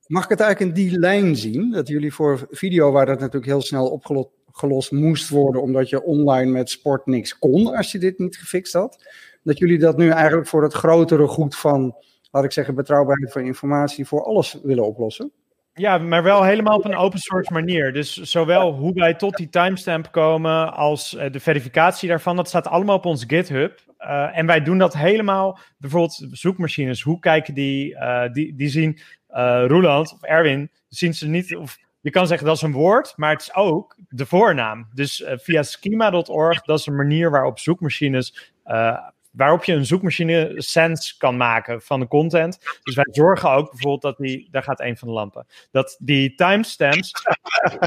mag 0.07 0.25
ik 0.25 0.31
het 0.31 0.41
eigenlijk 0.41 0.77
in 0.77 0.85
die 0.85 0.99
lijn 0.99 1.37
zien? 1.37 1.71
Dat 1.71 1.89
jullie 1.89 2.15
voor 2.15 2.47
video, 2.51 2.93
waar 2.93 3.07
dat 3.07 3.19
natuurlijk 3.19 3.47
heel 3.47 3.63
snel 3.63 4.01
opgelost 4.47 4.93
moest 4.93 5.29
worden, 5.29 5.63
omdat 5.63 5.89
je 5.89 6.03
online 6.03 6.51
met 6.51 6.71
sport 6.71 7.07
niks 7.07 7.39
kon 7.39 7.77
als 7.77 7.93
je 7.93 7.99
dit 7.99 8.19
niet 8.19 8.37
gefixt 8.37 8.73
had, 8.73 9.05
dat 9.43 9.59
jullie 9.59 9.79
dat 9.79 9.97
nu 9.97 10.09
eigenlijk 10.09 10.49
voor 10.49 10.63
het 10.63 10.73
grotere 10.73 11.27
goed 11.27 11.57
van, 11.57 11.97
laat 12.31 12.45
ik 12.45 12.53
zeggen, 12.53 12.75
betrouwbaarheid 12.75 13.33
van 13.33 13.43
informatie 13.43 14.07
voor 14.07 14.25
alles 14.25 14.59
willen 14.63 14.87
oplossen? 14.87 15.33
Ja, 15.77 15.99
maar 15.99 16.23
wel 16.23 16.43
helemaal 16.43 16.77
op 16.77 16.85
een 16.85 16.97
open 16.97 17.19
source 17.19 17.53
manier. 17.53 17.93
Dus 17.93 18.17
zowel 18.17 18.73
hoe 18.73 18.93
wij 18.93 19.15
tot 19.15 19.37
die 19.37 19.49
timestamp 19.49 20.13
komen 20.13 20.75
als 20.75 21.15
uh, 21.15 21.31
de 21.31 21.41
verificatie 21.41 22.09
daarvan, 22.09 22.37
dat 22.37 22.49
staat 22.49 22.67
allemaal 22.67 22.97
op 22.97 23.05
ons 23.05 23.25
GitHub. 23.27 23.81
Uh, 23.99 24.39
en 24.39 24.47
wij 24.47 24.63
doen 24.63 24.79
dat 24.79 24.95
helemaal, 24.95 25.59
bijvoorbeeld 25.79 26.27
zoekmachines, 26.31 27.03
hoe 27.03 27.19
kijken 27.19 27.55
die, 27.55 27.95
uh, 27.95 28.33
die, 28.33 28.69
zien 28.69 29.01
Roeland 29.67 30.13
of 30.13 30.23
Erwin, 30.23 30.71
zien 30.89 31.15
ze 31.15 31.29
niet, 31.29 31.57
of 31.57 31.79
je 32.01 32.11
kan 32.11 32.27
zeggen 32.27 32.47
dat 32.47 32.57
is 32.57 32.63
een 32.63 32.73
woord, 32.73 33.13
maar 33.17 33.31
het 33.31 33.41
is 33.41 33.55
ook 33.55 33.97
de 34.09 34.27
voornaam. 34.27 34.89
Dus 34.93 35.25
via 35.27 35.63
schema.org, 35.63 36.63
dat 36.63 36.79
is 36.79 36.87
een 36.87 36.97
manier 36.97 37.31
waarop 37.31 37.59
zoekmachines 37.59 38.53
waarop 39.35 39.65
je 39.65 39.73
een 39.73 39.87
zoekmachine 39.87 40.53
sense 40.57 41.17
kan 41.17 41.37
maken 41.37 41.83
van 41.83 42.01
de 42.01 42.09
content. 42.09 42.59
Dus 42.83 42.95
wij 42.95 43.09
zorgen 43.11 43.51
ook 43.51 43.71
bijvoorbeeld 43.71 44.03
dat 44.03 44.17
die, 44.17 44.49
daar 44.51 44.63
gaat 44.63 44.81
een 44.81 44.97
van 44.97 45.09
de 45.09 45.15
lampen, 45.15 45.47
dat 45.71 45.97
die 45.99 46.35
timestamps, 46.35 47.13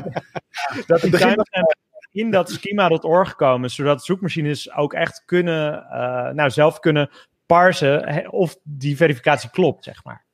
dat 0.88 1.02
die 1.02 1.12
timestamps 1.12 1.76
in 2.12 2.32
dat 2.32 2.50
schema.org 2.50 3.36
komen, 3.36 3.70
zodat 3.70 4.06
zoekmachines 4.06 4.74
ook 4.74 4.94
echt 4.94 5.24
kunnen, 5.26 5.86
uh, 5.92 6.30
nou 6.30 6.50
zelf 6.50 6.80
kunnen 6.80 7.10
parsen 7.46 8.32
of 8.32 8.58
die 8.64 8.98
verificatie 8.98 9.50
klopt, 9.50 9.84
zeg 9.84 10.04
maar. 10.04 10.26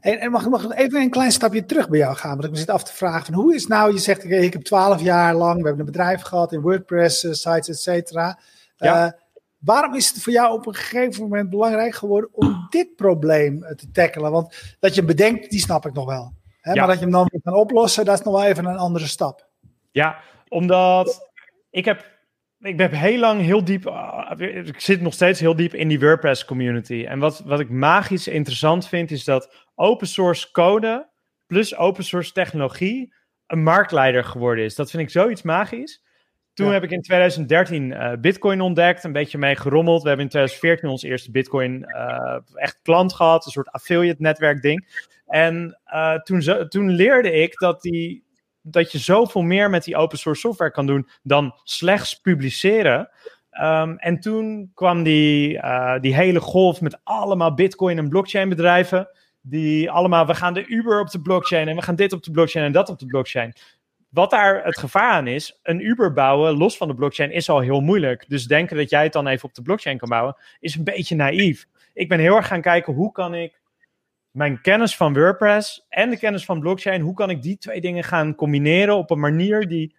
En, 0.00 0.18
en 0.18 0.30
mag, 0.30 0.48
mag 0.48 0.64
ik 0.64 0.78
even 0.78 1.00
een 1.00 1.10
klein 1.10 1.32
stapje 1.32 1.64
terug 1.64 1.88
bij 1.88 1.98
jou 1.98 2.16
gaan? 2.16 2.30
Want 2.30 2.44
ik 2.44 2.50
me 2.50 2.56
zit 2.56 2.70
af 2.70 2.84
te 2.84 2.92
vragen 2.92 3.24
van 3.24 3.34
hoe 3.34 3.54
is 3.54 3.66
nou, 3.66 3.92
je 3.92 3.98
zegt 3.98 4.24
ik, 4.24 4.52
heb 4.52 4.62
twaalf 4.62 5.02
jaar 5.02 5.34
lang, 5.34 5.60
we 5.60 5.66
hebben 5.66 5.86
een 5.86 5.92
bedrijf 5.92 6.20
gehad 6.20 6.52
in 6.52 6.60
WordPress, 6.60 7.24
uh, 7.24 7.32
sites, 7.32 7.68
et 7.68 7.80
cetera. 7.80 8.38
Ja. 8.76 9.06
Uh, 9.06 9.12
Waarom 9.60 9.94
is 9.94 10.08
het 10.08 10.22
voor 10.22 10.32
jou 10.32 10.52
op 10.52 10.66
een 10.66 10.74
gegeven 10.74 11.22
moment 11.22 11.50
belangrijk 11.50 11.94
geworden 11.94 12.30
om 12.32 12.66
dit 12.70 12.96
probleem 12.96 13.62
eh, 13.62 13.74
te 13.74 13.90
tackelen? 13.90 14.30
Want 14.30 14.76
dat 14.80 14.94
je 14.94 15.04
bedenkt, 15.04 15.50
die 15.50 15.60
snap 15.60 15.86
ik 15.86 15.92
nog 15.92 16.06
wel. 16.06 16.32
Hè? 16.60 16.72
Ja. 16.72 16.78
Maar 16.78 16.86
dat 16.86 16.98
je 16.98 17.02
hem 17.02 17.12
dan 17.12 17.28
weer 17.30 17.40
kan 17.42 17.54
oplossen, 17.54 18.04
dat 18.04 18.18
is 18.18 18.24
nog 18.24 18.34
wel 18.34 18.44
even 18.44 18.64
een 18.64 18.76
andere 18.76 19.06
stap. 19.06 19.48
Ja, 19.90 20.20
omdat 20.48 21.30
ik 21.70 21.84
heb, 21.84 22.06
ik 22.58 22.78
heb 22.78 22.92
heel 22.92 23.18
lang 23.18 23.40
heel 23.40 23.64
diep, 23.64 23.86
uh, 23.86 24.32
ik 24.38 24.80
zit 24.80 25.00
nog 25.00 25.12
steeds 25.12 25.40
heel 25.40 25.56
diep 25.56 25.74
in 25.74 25.88
die 25.88 26.00
WordPress 26.00 26.44
community. 26.44 27.04
En 27.08 27.18
wat, 27.18 27.40
wat 27.44 27.60
ik 27.60 27.70
magisch 27.70 28.28
interessant 28.28 28.88
vind, 28.88 29.10
is 29.10 29.24
dat 29.24 29.54
open 29.74 30.06
source 30.06 30.50
code 30.50 31.10
plus 31.46 31.76
open 31.76 32.04
source 32.04 32.32
technologie 32.32 33.14
een 33.46 33.62
marktleider 33.62 34.24
geworden 34.24 34.64
is. 34.64 34.74
Dat 34.74 34.90
vind 34.90 35.02
ik 35.02 35.10
zoiets 35.10 35.42
magisch. 35.42 36.02
Toen 36.60 36.68
ja. 36.68 36.74
heb 36.74 36.84
ik 36.84 36.90
in 36.90 37.02
2013 37.02 37.90
uh, 37.90 38.12
Bitcoin 38.20 38.60
ontdekt, 38.60 39.04
een 39.04 39.12
beetje 39.12 39.38
mee 39.38 39.56
gerommeld. 39.56 40.02
We 40.02 40.08
hebben 40.08 40.26
in 40.26 40.30
2014 40.30 40.90
ons 40.90 41.02
eerste 41.02 41.30
Bitcoin 41.30 41.84
uh, 41.88 42.38
echt 42.54 42.78
klant 42.82 43.12
gehad, 43.12 43.44
een 43.44 43.52
soort 43.52 43.70
affiliate 43.70 44.22
netwerk 44.22 44.62
ding. 44.62 45.08
En 45.26 45.78
uh, 45.94 46.14
toen, 46.14 46.42
zo, 46.42 46.68
toen 46.68 46.90
leerde 46.90 47.32
ik 47.32 47.58
dat, 47.58 47.82
die, 47.82 48.24
dat 48.62 48.92
je 48.92 48.98
zoveel 48.98 49.42
meer 49.42 49.70
met 49.70 49.84
die 49.84 49.96
open 49.96 50.18
source 50.18 50.40
software 50.40 50.70
kan 50.70 50.86
doen 50.86 51.08
dan 51.22 51.54
slechts 51.64 52.14
publiceren. 52.14 53.10
Ehm, 53.50 53.94
en 53.96 54.20
toen 54.20 54.70
kwam 54.74 55.02
die, 55.02 55.60
die 56.00 56.14
hele 56.14 56.40
golf 56.40 56.80
met 56.80 57.00
allemaal 57.04 57.54
bitcoin 57.54 57.98
en 57.98 58.08
blockchain 58.08 58.48
bedrijven. 58.48 59.08
Die 59.40 59.90
allemaal, 59.90 60.26
we 60.26 60.34
gaan 60.34 60.54
de 60.54 60.66
Uber 60.66 61.00
op 61.00 61.10
de 61.10 61.20
blockchain 61.20 61.68
en 61.68 61.76
we 61.76 61.82
gaan 61.82 61.96
dit 61.96 62.12
op 62.12 62.22
de 62.22 62.30
blockchain 62.30 62.66
en 62.66 62.72
dat 62.72 62.88
op 62.88 62.98
de 62.98 63.06
blockchain. 63.06 63.52
Wat 64.10 64.30
daar 64.30 64.64
het 64.64 64.78
gevaar 64.78 65.10
aan 65.10 65.26
is, 65.26 65.60
een 65.62 65.80
Uber 65.86 66.12
bouwen 66.12 66.56
los 66.56 66.76
van 66.76 66.88
de 66.88 66.94
blockchain 66.94 67.30
is 67.30 67.48
al 67.48 67.60
heel 67.60 67.80
moeilijk. 67.80 68.24
Dus 68.28 68.46
denken 68.46 68.76
dat 68.76 68.90
jij 68.90 69.02
het 69.02 69.12
dan 69.12 69.26
even 69.26 69.48
op 69.48 69.54
de 69.54 69.62
blockchain 69.62 69.98
kan 69.98 70.08
bouwen, 70.08 70.36
is 70.60 70.74
een 70.74 70.84
beetje 70.84 71.16
naïef. 71.16 71.66
Ik 71.94 72.08
ben 72.08 72.18
heel 72.18 72.36
erg 72.36 72.46
gaan 72.46 72.60
kijken, 72.60 72.92
hoe 72.92 73.12
kan 73.12 73.34
ik 73.34 73.60
mijn 74.30 74.60
kennis 74.60 74.96
van 74.96 75.14
WordPress 75.14 75.86
en 75.88 76.10
de 76.10 76.18
kennis 76.18 76.44
van 76.44 76.60
blockchain, 76.60 77.00
hoe 77.00 77.14
kan 77.14 77.30
ik 77.30 77.42
die 77.42 77.58
twee 77.58 77.80
dingen 77.80 78.04
gaan 78.04 78.34
combineren 78.34 78.96
op 78.96 79.10
een 79.10 79.20
manier 79.20 79.68
die 79.68 79.96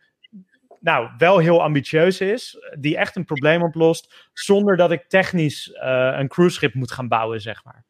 nou, 0.80 1.10
wel 1.18 1.38
heel 1.38 1.64
ambitieus 1.64 2.22
is, 2.22 2.58
die 2.80 2.98
echt 2.98 3.16
een 3.16 3.26
probleem 3.26 3.64
oplost, 3.64 4.30
zonder 4.34 4.78
dat 4.78 4.92
ik 4.92 5.10
technisch 5.10 5.68
uh, 5.68 6.16
een 6.18 6.28
cruiseschip 6.28 6.74
moet 6.74 6.92
gaan 6.92 7.08
bouwen, 7.08 7.42
zeg 7.42 7.64
maar. 7.64 7.86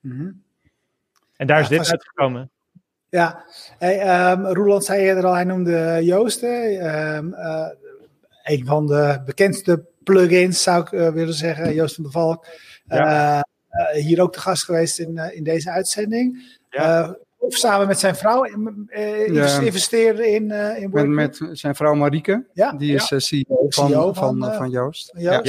Mm 0.00 0.42
En 1.36 1.46
daar 1.46 1.60
is 1.60 1.68
dit 1.68 1.90
uitgekomen. 1.90 2.50
Ja, 3.12 3.44
hey, 3.78 4.30
um, 4.32 4.46
Roeland 4.46 4.84
zei 4.84 5.02
eerder 5.02 5.26
al, 5.26 5.34
hij 5.34 5.44
noemde 5.44 5.98
Joost. 6.02 6.42
Um, 6.42 7.34
uh, 7.34 7.68
een 8.42 8.66
van 8.66 8.86
de 8.86 9.22
bekendste 9.24 9.84
plugins, 10.04 10.62
zou 10.62 10.82
ik 10.82 10.92
uh, 10.92 11.08
willen 11.08 11.34
zeggen, 11.34 11.74
Joost 11.74 11.94
van 11.94 12.04
der 12.04 12.12
Valk. 12.12 12.46
Ja. 12.84 13.44
Uh, 13.70 14.02
hier 14.02 14.22
ook 14.22 14.32
te 14.32 14.40
gast 14.40 14.64
geweest 14.64 14.98
in, 14.98 15.18
in 15.18 15.44
deze 15.44 15.70
uitzending. 15.70 16.58
Ja. 16.70 17.16
of 17.38 17.54
samen 17.54 17.86
met 17.86 17.98
zijn 17.98 18.16
vrouw 18.16 18.46
ja. 18.46 19.60
investeren 19.60 20.26
in, 20.26 20.50
in 20.50 20.90
met, 20.90 21.08
met, 21.08 21.40
zijn 21.52 21.74
vrouw 21.74 21.94
Marieke, 21.94 22.46
ja. 22.52 22.72
die 22.72 22.94
is 22.94 23.06
CEO, 23.16 23.66
van, 23.68 23.88
CEO 23.88 24.12
van, 24.12 24.38
van, 24.38 24.54
van, 24.54 24.70
Joost. 24.70 25.12
Joost. 25.16 25.44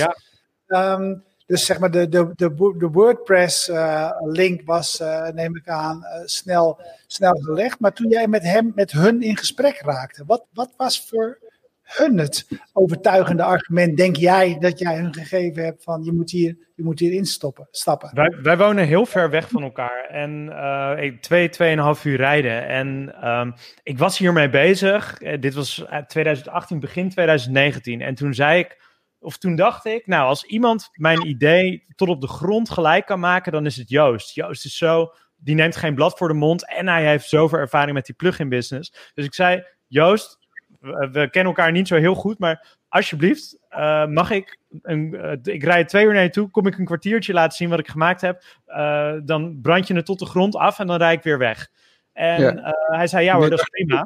Ja. 0.67 0.93
Um, 0.93 1.23
dus 1.45 1.65
zeg 1.65 1.79
maar 1.79 1.91
de, 1.91 2.09
de, 2.09 2.31
de, 2.35 2.73
de 2.77 2.89
WordPress-link 2.91 4.59
uh, 4.59 4.65
was, 4.65 5.01
uh, 5.01 5.29
neem 5.29 5.55
ik 5.55 5.67
aan, 5.67 5.97
uh, 5.97 6.21
snel, 6.25 6.81
snel 7.07 7.35
gelegd. 7.35 7.79
Maar 7.79 7.93
toen 7.93 8.09
jij 8.09 8.27
met 8.27 8.43
hem, 8.43 8.71
met 8.75 8.91
hun 8.91 9.21
in 9.21 9.37
gesprek 9.37 9.81
raakte, 9.81 10.23
wat, 10.25 10.45
wat 10.53 10.73
was 10.77 11.07
voor 11.09 11.39
hun 11.83 12.17
het 12.17 12.47
overtuigende 12.73 13.43
argument, 13.43 13.97
denk 13.97 14.15
jij, 14.15 14.57
dat 14.59 14.79
jij 14.79 14.95
hun 14.95 15.13
gegeven 15.13 15.63
hebt 15.63 15.83
van 15.83 16.03
je 16.03 16.11
moet 16.11 16.31
hier, 16.31 16.57
je 16.75 16.83
moet 16.83 16.99
hier 16.99 17.11
instappen, 17.11 17.67
stappen? 17.71 18.09
Wij, 18.13 18.35
wij 18.41 18.57
wonen 18.57 18.85
heel 18.85 19.05
ver 19.05 19.29
weg 19.29 19.49
van 19.49 19.63
elkaar 19.63 20.05
en 20.09 20.45
uh, 20.49 21.19
twee, 21.19 21.49
tweeënhalf 21.49 22.05
uur 22.05 22.17
rijden. 22.17 22.67
En 22.67 23.15
um, 23.29 23.53
ik 23.83 23.97
was 23.97 24.17
hiermee 24.17 24.49
bezig. 24.49 25.17
dit 25.39 25.53
was 25.53 25.85
2018, 26.07 26.79
begin 26.79 27.09
2019. 27.09 28.01
En 28.01 28.15
toen 28.15 28.33
zei 28.33 28.59
ik 28.59 28.77
of 29.23 29.37
toen 29.37 29.55
dacht 29.55 29.85
ik, 29.85 30.07
nou, 30.07 30.27
als 30.27 30.43
iemand 30.43 30.89
mijn 30.93 31.27
idee 31.27 31.85
tot 31.95 32.09
op 32.09 32.21
de 32.21 32.27
grond 32.27 32.69
gelijk 32.69 33.05
kan 33.05 33.19
maken, 33.19 33.51
dan 33.51 33.65
is 33.65 33.77
het 33.77 33.89
Joost. 33.89 34.35
Joost 34.35 34.65
is 34.65 34.77
zo, 34.77 35.13
die 35.35 35.55
neemt 35.55 35.75
geen 35.75 35.95
blad 35.95 36.17
voor 36.17 36.27
de 36.27 36.33
mond 36.33 36.67
en 36.67 36.87
hij 36.87 37.07
heeft 37.07 37.29
zoveel 37.29 37.59
ervaring 37.59 37.93
met 37.93 38.05
die 38.05 38.15
plugin 38.15 38.49
business. 38.49 39.11
Dus 39.13 39.25
ik 39.25 39.33
zei, 39.33 39.63
Joost, 39.87 40.39
we, 40.79 41.27
kennen 41.29 41.53
elkaar 41.53 41.71
niet 41.71 41.87
zo 41.87 41.95
heel 41.95 42.15
goed, 42.15 42.39
maar 42.39 42.77
alsjeblieft, 42.87 43.57
uh, 43.71 44.05
mag 44.05 44.31
ik, 44.31 44.59
een, 44.81 45.13
uh, 45.13 45.53
ik 45.53 45.63
rijd 45.63 45.89
twee 45.89 46.05
uur 46.05 46.13
naar 46.13 46.23
je 46.23 46.29
toe, 46.29 46.49
kom 46.49 46.67
ik 46.67 46.77
een 46.77 46.85
kwartiertje 46.85 47.33
laten 47.33 47.57
zien 47.57 47.69
wat 47.69 47.79
ik 47.79 47.87
gemaakt 47.87 48.21
heb, 48.21 48.43
uh, 48.67 49.13
dan 49.23 49.59
brand 49.61 49.87
je 49.87 49.95
het 49.95 50.05
tot 50.05 50.19
de 50.19 50.25
grond 50.25 50.55
af 50.55 50.79
en 50.79 50.87
dan 50.87 50.97
rijd 50.97 51.17
ik 51.17 51.23
weer 51.23 51.37
weg. 51.37 51.69
En 52.13 52.41
ja. 52.41 52.73
hij 52.87 53.07
zei, 53.07 53.25
ja 53.25 53.35
hoor, 53.35 53.49
dat 53.49 53.59
is 53.59 53.69
prima. 53.69 54.05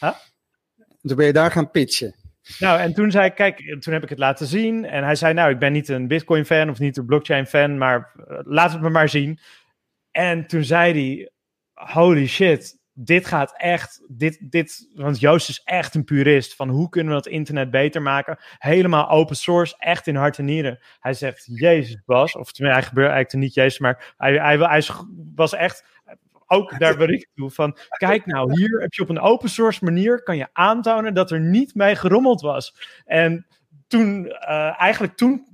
Huh? 0.00 0.12
Toen 1.02 1.16
ben 1.16 1.26
je 1.26 1.32
daar 1.32 1.50
gaan 1.50 1.70
pitchen. 1.70 2.14
Nou, 2.58 2.80
en 2.80 2.94
toen 2.94 3.10
zei 3.10 3.26
ik, 3.26 3.34
kijk, 3.34 3.76
toen 3.80 3.92
heb 3.92 4.02
ik 4.02 4.08
het 4.08 4.18
laten 4.18 4.46
zien. 4.46 4.84
En 4.84 5.04
hij 5.04 5.14
zei, 5.14 5.34
nou, 5.34 5.50
ik 5.50 5.58
ben 5.58 5.72
niet 5.72 5.88
een 5.88 6.08
Bitcoin-fan 6.08 6.70
of 6.70 6.78
niet 6.78 6.96
een 6.96 7.06
blockchain-fan, 7.06 7.78
maar 7.78 8.14
uh, 8.16 8.38
laat 8.42 8.72
het 8.72 8.80
me 8.80 8.90
maar 8.90 9.08
zien. 9.08 9.38
En 10.10 10.46
toen 10.46 10.64
zei 10.64 10.92
hij, 10.92 11.30
holy 11.74 12.26
shit, 12.26 12.78
dit 12.92 13.26
gaat 13.26 13.54
echt, 13.56 14.04
dit, 14.08 14.50
dit, 14.50 14.90
want 14.94 15.20
Joost 15.20 15.48
is 15.48 15.60
echt 15.64 15.94
een 15.94 16.04
purist 16.04 16.54
van 16.54 16.68
hoe 16.68 16.88
kunnen 16.88 17.14
we 17.14 17.22
dat 17.22 17.32
internet 17.32 17.70
beter 17.70 18.02
maken. 18.02 18.38
Helemaal 18.58 19.10
open 19.10 19.36
source, 19.36 19.74
echt 19.78 20.06
in 20.06 20.16
hart 20.16 20.38
en 20.38 20.44
nieren. 20.44 20.78
Hij 21.00 21.14
zegt, 21.14 21.48
Jezus 21.52 22.02
Bas, 22.04 22.36
of 22.36 22.52
tenminste, 22.52 22.80
hij 22.80 22.88
gebeurt 22.88 23.10
eigenlijk 23.12 23.44
niet 23.44 23.54
Jezus, 23.54 23.78
maar 23.78 24.14
hij, 24.16 24.34
hij 24.34 24.82
was 25.34 25.54
echt 25.54 25.84
ook 26.48 26.78
daar 26.78 26.96
bericht 26.96 27.28
toe 27.34 27.50
van, 27.50 27.76
kijk 27.88 28.26
nou, 28.26 28.60
hier 28.60 28.80
heb 28.80 28.92
je 28.92 29.02
op 29.02 29.08
een 29.08 29.20
open 29.20 29.48
source 29.48 29.84
manier, 29.84 30.22
kan 30.22 30.36
je 30.36 30.48
aantonen 30.52 31.14
dat 31.14 31.30
er 31.30 31.40
niet 31.40 31.74
mee 31.74 31.96
gerommeld 31.96 32.40
was. 32.40 32.74
En 33.04 33.46
toen, 33.86 34.24
uh, 34.26 34.80
eigenlijk 34.80 35.16
toen, 35.16 35.46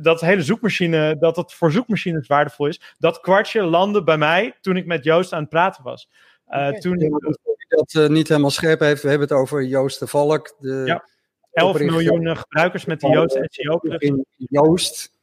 dat 0.00 0.20
hele 0.20 0.42
zoekmachine, 0.42 1.16
dat 1.18 1.36
het 1.36 1.52
voor 1.52 1.72
zoekmachines 1.72 2.26
waardevol 2.26 2.66
is, 2.66 2.94
dat 2.98 3.20
kwartje 3.20 3.62
landde 3.62 4.02
bij 4.02 4.18
mij 4.18 4.56
toen 4.60 4.76
ik 4.76 4.86
met 4.86 5.04
Joost 5.04 5.32
aan 5.32 5.40
het 5.40 5.48
praten 5.48 5.84
was. 5.84 6.10
Uh, 6.48 6.54
okay. 6.54 6.78
toen, 6.78 6.98
dat 7.68 7.94
uh, 7.94 8.08
niet 8.08 8.28
helemaal 8.28 8.50
scherp 8.50 8.80
heeft, 8.80 9.02
we 9.02 9.08
hebben 9.08 9.28
het 9.28 9.36
over 9.36 9.64
Joost 9.64 9.98
de 9.98 10.06
Valk. 10.06 10.56
De 10.58 10.82
ja, 10.86 11.04
11 11.52 11.78
miljoen 11.78 12.36
gebruikers 12.36 12.84
met 12.84 13.00
de 13.00 13.08
Joost 13.08 13.38
SEO. 13.42 13.80
Joost, 14.36 15.10
uh, 15.12 15.17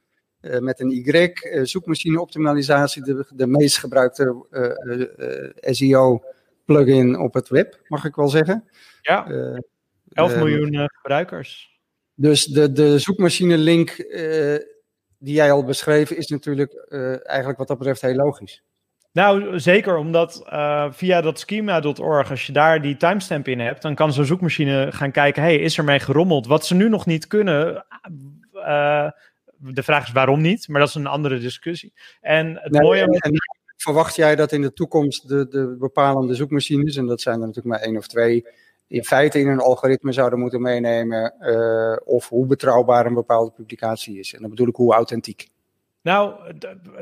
met 0.60 0.80
een 0.80 0.92
Y, 0.92 1.32
uh, 1.34 1.64
zoekmachine 1.64 2.22
optimalisatie, 2.22 3.04
de, 3.04 3.26
de 3.34 3.48
meest 3.48 3.78
gebruikte 3.78 4.46
uh, 4.52 5.74
SEO 5.74 6.24
plugin 6.66 7.20
op 7.20 7.34
het 7.34 7.50
web, 7.50 7.80
mag 7.88 8.06
ik 8.06 8.16
wel 8.16 8.28
zeggen. 8.28 8.70
Ja, 9.02 9.28
11 10.10 10.36
miljoen 10.36 10.90
gebruikers. 10.94 11.80
Dus 12.14 12.46
de, 12.46 12.72
de 12.72 13.00
zoekmachine 13.00 13.58
link 13.58 13.96
die 15.18 15.34
jij 15.34 15.52
al 15.52 15.64
beschreef 15.64 16.12
is 16.12 16.28
natuurlijk 16.28 16.74
eigenlijk 17.24 17.58
wat 17.58 17.68
dat 17.68 17.78
betreft 17.78 18.02
heel 18.02 18.16
logisch. 18.16 18.64
Nou, 19.16 19.60
zeker, 19.60 19.98
omdat 19.98 20.46
uh, 20.54 20.86
via 20.92 21.22
dat 21.22 21.40
schema.org, 21.40 22.30
als 22.30 22.46
je 22.46 22.54
daar 22.54 22.82
die 22.82 22.98
timestamp 22.98 23.48
in 23.48 23.60
hebt, 23.60 23.82
dan 23.82 23.96
kan 23.96 24.14
zo'n 24.14 24.26
zoekmachine 24.26 24.92
gaan 24.92 25.12
kijken, 25.12 25.42
hey, 25.42 25.56
is 25.56 25.78
er 25.78 25.84
mee 25.84 26.00
gerommeld? 26.00 26.48
Wat 26.48 26.66
ze 26.66 26.76
nu 26.76 26.90
nog 26.90 27.06
niet 27.06 27.28
kunnen, 27.28 27.86
uh, 28.54 29.10
de 29.58 29.84
vraag 29.84 30.08
is 30.08 30.14
waarom 30.14 30.42
niet, 30.42 30.68
maar 30.68 30.80
dat 30.80 30.90
is 30.90 30.96
een 30.96 31.08
andere 31.08 31.40
discussie. 31.40 31.94
En 32.22 32.60
het 32.62 32.82
mooie... 32.82 33.02
En 33.02 33.34
verwacht 33.78 34.16
jij 34.16 34.36
dat 34.36 34.52
in 34.52 34.62
de 34.62 34.74
toekomst 34.74 35.28
de, 35.28 35.48
de 35.48 35.76
bepalende 35.80 36.36
zoekmachines, 36.36 36.96
en 36.96 37.06
dat 37.06 37.22
zijn 37.22 37.42
er 37.42 37.48
natuurlijk 37.48 37.76
maar 37.76 37.86
één 37.86 37.98
of 37.98 38.08
twee, 38.08 38.46
in 38.88 39.04
feite 39.04 39.40
in 39.40 39.48
een 39.48 39.60
algoritme 39.60 40.12
zouden 40.12 40.40
moeten 40.40 40.62
meenemen 40.62 41.34
uh, 41.40 41.98
of 42.04 42.30
hoe 42.30 42.46
betrouwbaar 42.46 43.06
een 43.06 43.14
bepaalde 43.14 43.52
publicatie 43.52 44.20
is. 44.20 44.34
En 44.34 44.42
dan 44.42 44.50
bedoel 44.50 44.68
ik 44.68 44.76
hoe 44.76 44.94
authentiek. 44.94 45.50
Nou, 46.06 46.34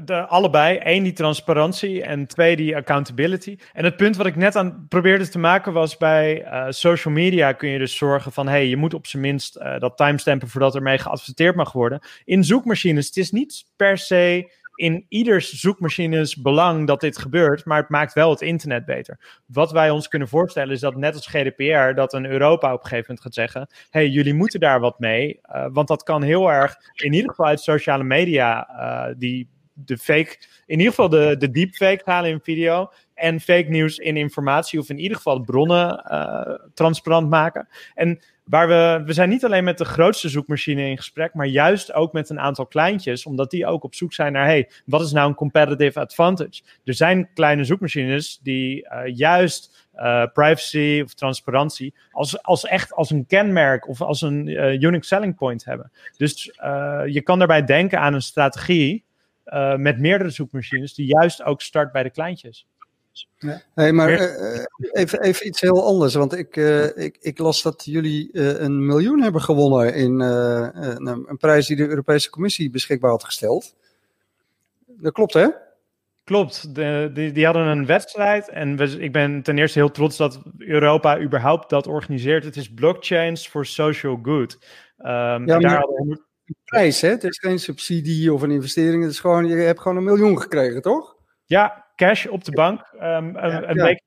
de, 0.03 0.25
allebei. 0.27 0.79
Eén, 0.83 1.03
die 1.03 1.13
transparantie 1.13 2.03
en 2.03 2.27
twee, 2.27 2.55
die 2.55 2.75
accountability. 2.75 3.57
En 3.73 3.83
het 3.83 3.95
punt 3.95 4.15
wat 4.15 4.25
ik 4.25 4.35
net 4.35 4.55
aan 4.55 4.85
probeerde 4.89 5.29
te 5.29 5.39
maken 5.39 5.73
was 5.73 5.97
bij 5.97 6.45
uh, 6.45 6.65
social 6.69 7.13
media 7.13 7.51
kun 7.51 7.69
je 7.69 7.77
dus 7.77 7.97
zorgen 7.97 8.31
van, 8.31 8.47
hey, 8.47 8.67
je 8.67 8.77
moet 8.77 8.93
op 8.93 9.07
zijn 9.07 9.21
minst 9.21 9.57
uh, 9.57 9.79
dat 9.79 9.97
timestampen 9.97 10.49
voordat 10.49 10.75
er 10.75 10.81
mee 10.81 10.97
geadverteerd 10.97 11.55
mag 11.55 11.71
worden. 11.71 11.99
In 12.25 12.43
zoekmachines, 12.43 13.05
het 13.05 13.17
is 13.17 13.31
niet 13.31 13.65
per 13.75 13.97
se 13.97 14.51
in 14.75 15.05
ieders 15.09 15.53
zoekmachines 15.53 16.35
belang 16.35 16.87
dat 16.87 17.01
dit 17.01 17.17
gebeurt, 17.17 17.65
maar 17.65 17.79
het 17.79 17.89
maakt 17.89 18.13
wel 18.13 18.29
het 18.29 18.41
internet 18.41 18.85
beter. 18.85 19.41
Wat 19.45 19.71
wij 19.71 19.89
ons 19.89 20.07
kunnen 20.07 20.27
voorstellen 20.27 20.73
is 20.73 20.79
dat 20.79 20.95
net 20.95 21.15
als 21.15 21.27
GDPR, 21.27 21.93
dat 21.95 22.13
een 22.13 22.25
Europa 22.25 22.73
op 22.73 22.83
een 22.83 22.89
gegeven 22.89 23.05
moment 23.07 23.21
gaat 23.21 23.33
zeggen, 23.33 23.67
hey, 23.89 24.07
jullie 24.07 24.33
moeten 24.33 24.59
daar 24.59 24.79
wat 24.79 24.99
mee, 24.99 25.39
uh, 25.55 25.65
want 25.71 25.87
dat 25.87 26.03
kan 26.03 26.21
heel 26.21 26.51
erg, 26.51 26.75
in 26.93 27.13
ieder 27.13 27.29
geval 27.29 27.45
uit 27.45 27.59
sociale 27.59 28.03
media, 28.03 28.69
uh, 28.69 29.15
die 29.17 29.49
de 29.73 29.97
fake, 29.97 30.37
in 30.65 30.77
ieder 30.77 30.93
geval 30.93 31.09
de, 31.09 31.35
de 31.37 31.51
deepfake 31.51 32.01
halen 32.05 32.29
in 32.29 32.39
video 32.43 32.91
en 33.13 33.39
fake 33.39 33.69
nieuws 33.69 33.97
in 33.97 34.17
informatie 34.17 34.79
of 34.79 34.89
in 34.89 34.99
ieder 34.99 35.17
geval 35.17 35.41
bronnen 35.41 36.05
uh, 36.11 36.67
transparant 36.73 37.29
maken. 37.29 37.67
En 37.93 38.19
Waar 38.43 38.67
we, 38.67 39.01
we 39.05 39.13
zijn 39.13 39.29
niet 39.29 39.45
alleen 39.45 39.63
met 39.63 39.77
de 39.77 39.85
grootste 39.85 40.29
zoekmachine 40.29 40.89
in 40.89 40.97
gesprek, 40.97 41.33
maar 41.33 41.45
juist 41.45 41.93
ook 41.93 42.13
met 42.13 42.29
een 42.29 42.39
aantal 42.39 42.65
kleintjes, 42.65 43.25
omdat 43.25 43.51
die 43.51 43.65
ook 43.65 43.83
op 43.83 43.95
zoek 43.95 44.13
zijn 44.13 44.33
naar, 44.33 44.45
hey, 44.45 44.69
wat 44.85 45.01
is 45.01 45.11
nou 45.11 45.29
een 45.29 45.35
competitive 45.35 45.99
advantage? 45.99 46.61
Er 46.83 46.93
zijn 46.93 47.29
kleine 47.33 47.63
zoekmachines 47.63 48.39
die 48.41 48.87
uh, 48.89 49.15
juist 49.15 49.87
uh, 49.95 50.25
privacy 50.33 51.01
of 51.03 51.13
transparantie 51.13 51.93
als, 52.11 52.43
als 52.43 52.65
echt 52.65 52.93
als 52.93 53.09
een 53.09 53.25
kenmerk 53.25 53.87
of 53.87 54.01
als 54.01 54.21
een 54.21 54.47
unique 54.47 55.05
selling 55.05 55.35
point 55.35 55.65
hebben. 55.65 55.91
Dus 56.17 56.43
je 57.05 57.21
kan 57.23 57.37
daarbij 57.37 57.63
denken 57.63 57.99
aan 57.99 58.13
een 58.13 58.21
strategie 58.21 59.03
met 59.75 59.99
meerdere 59.99 60.29
zoekmachines 60.29 60.93
die 60.93 61.07
juist 61.07 61.43
ook 61.43 61.61
start 61.61 61.91
bij 61.91 62.03
de 62.03 62.09
kleintjes. 62.09 62.67
Ja. 63.37 63.61
Hey, 63.73 63.91
maar 63.91 64.11
uh, 64.11 64.65
even, 64.91 65.21
even 65.21 65.47
iets 65.47 65.61
heel 65.61 65.85
anders. 65.85 66.13
Want 66.13 66.37
ik, 66.37 66.55
uh, 66.55 66.97
ik, 66.97 67.17
ik 67.19 67.37
las 67.37 67.61
dat 67.61 67.85
jullie 67.85 68.29
uh, 68.31 68.59
een 68.59 68.85
miljoen 68.85 69.21
hebben 69.21 69.41
gewonnen 69.41 69.93
in 69.93 70.19
een, 70.19 71.07
een, 71.07 71.37
prijs 71.37 71.67
die 71.67 71.75
de 71.75 71.87
Europese 71.87 72.29
Commissie 72.29 72.69
beschikbaar 72.69 73.11
had 73.11 73.23
gesteld. 73.23 73.75
Dat 74.85 75.13
klopt, 75.13 75.33
hè? 75.33 75.47
Klopt, 76.23 76.75
de, 76.75 77.09
die, 77.13 77.31
die 77.31 77.45
hadden 77.45 77.67
een 77.67 77.85
wedstrijd 77.85 78.49
en 78.49 78.77
we, 78.77 78.99
ik 78.99 79.11
ben 79.11 79.41
ten 79.41 79.57
eerste 79.57 79.79
heel 79.79 79.91
trots 79.91 80.17
dat 80.17 80.41
Europa 80.57 81.19
überhaupt 81.19 81.69
dat 81.69 81.87
organiseert. 81.87 82.43
Het 82.43 82.55
is 82.55 82.73
Blockchains 82.73 83.47
for 83.47 83.65
Social 83.65 84.19
Good. 84.21 84.57
Um, 84.99 85.07
ja, 85.07 85.59
daar 85.59 85.77
hadden 85.77 86.07
we... 86.07 86.21
prijs, 86.63 87.01
hè? 87.01 87.09
Het 87.09 87.23
is 87.23 87.39
geen 87.39 87.59
subsidie 87.59 88.33
of 88.33 88.41
een 88.41 88.51
investering. 88.51 89.03
Het 89.03 89.11
is 89.11 89.19
gewoon, 89.19 89.47
je 89.47 89.55
hebt 89.55 89.81
gewoon 89.81 89.97
een 89.97 90.03
miljoen 90.03 90.41
gekregen, 90.41 90.81
toch? 90.81 91.15
Ja, 91.45 91.82
cash 92.05 92.25
op 92.25 92.43
de 92.43 92.51
bank. 92.51 92.93
Um, 92.93 93.35
een, 93.35 93.69
een 93.69 93.81
week 93.83 94.01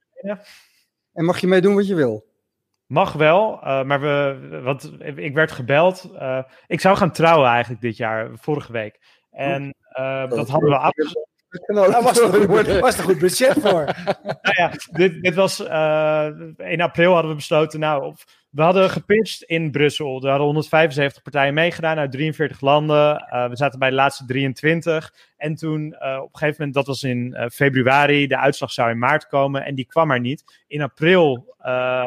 En 1.13 1.25
mag 1.25 1.39
je 1.39 1.47
meedoen 1.47 1.75
wat 1.75 1.87
je 1.87 1.95
wil? 1.95 2.25
Mag 2.87 3.13
wel, 3.13 3.61
uh, 3.65 3.83
maar 3.83 4.01
we, 4.01 4.61
wat, 4.63 4.93
ik 4.99 5.35
werd 5.35 5.53
gebeld. 5.53 6.11
Uh, 6.13 6.43
ik 6.67 6.81
zou 6.81 6.97
gaan 6.97 7.13
trouwen 7.13 7.49
eigenlijk 7.49 7.81
dit 7.81 7.97
jaar, 7.97 8.31
vorige 8.35 8.73
week. 8.73 8.99
En 9.31 9.75
uh, 9.99 10.29
dat 10.29 10.49
hadden 10.49 10.71
we 10.71 10.77
afgesproken. 10.77 11.35
Daar 11.67 12.03
was, 12.03 12.21
er 12.21 12.81
was 12.89 12.99
een 12.99 13.05
goed 13.05 13.19
budget 13.19 13.53
voor. 13.53 13.85
nou 14.43 14.55
ja, 14.57 14.73
dit, 14.93 15.23
dit 15.23 15.35
was 15.35 15.61
in 16.57 16.81
april 16.81 17.13
hadden 17.13 17.31
we 17.31 17.37
besloten. 17.37 17.81
Nou, 17.81 18.15
we 18.57 18.63
hadden 18.63 18.91
gepitcht 18.91 19.43
in 19.43 19.71
Brussel. 19.71 20.23
Er 20.23 20.29
hadden 20.29 20.47
175 20.47 21.23
partijen 21.23 21.55
meegedaan 21.55 21.99
uit 21.99 22.13
43 22.13 22.61
landen. 22.61 23.27
Uh, 23.33 23.49
we 23.49 23.57
zaten 23.57 23.79
bij 23.79 23.89
de 23.89 23.95
laatste 23.95 24.25
23. 24.25 25.15
En 25.37 25.55
toen 25.55 25.81
uh, 25.81 26.19
op 26.23 26.33
een 26.33 26.39
gegeven 26.39 26.57
moment, 26.59 26.75
dat 26.75 26.87
was 26.87 27.03
in 27.03 27.37
uh, 27.37 27.47
februari, 27.47 28.27
de 28.27 28.39
uitslag 28.39 28.73
zou 28.73 28.91
in 28.91 28.99
maart 28.99 29.27
komen 29.27 29.65
en 29.65 29.75
die 29.75 29.87
kwam 29.87 30.11
er 30.11 30.21
niet. 30.21 30.65
In 30.67 30.83
april 30.83 31.55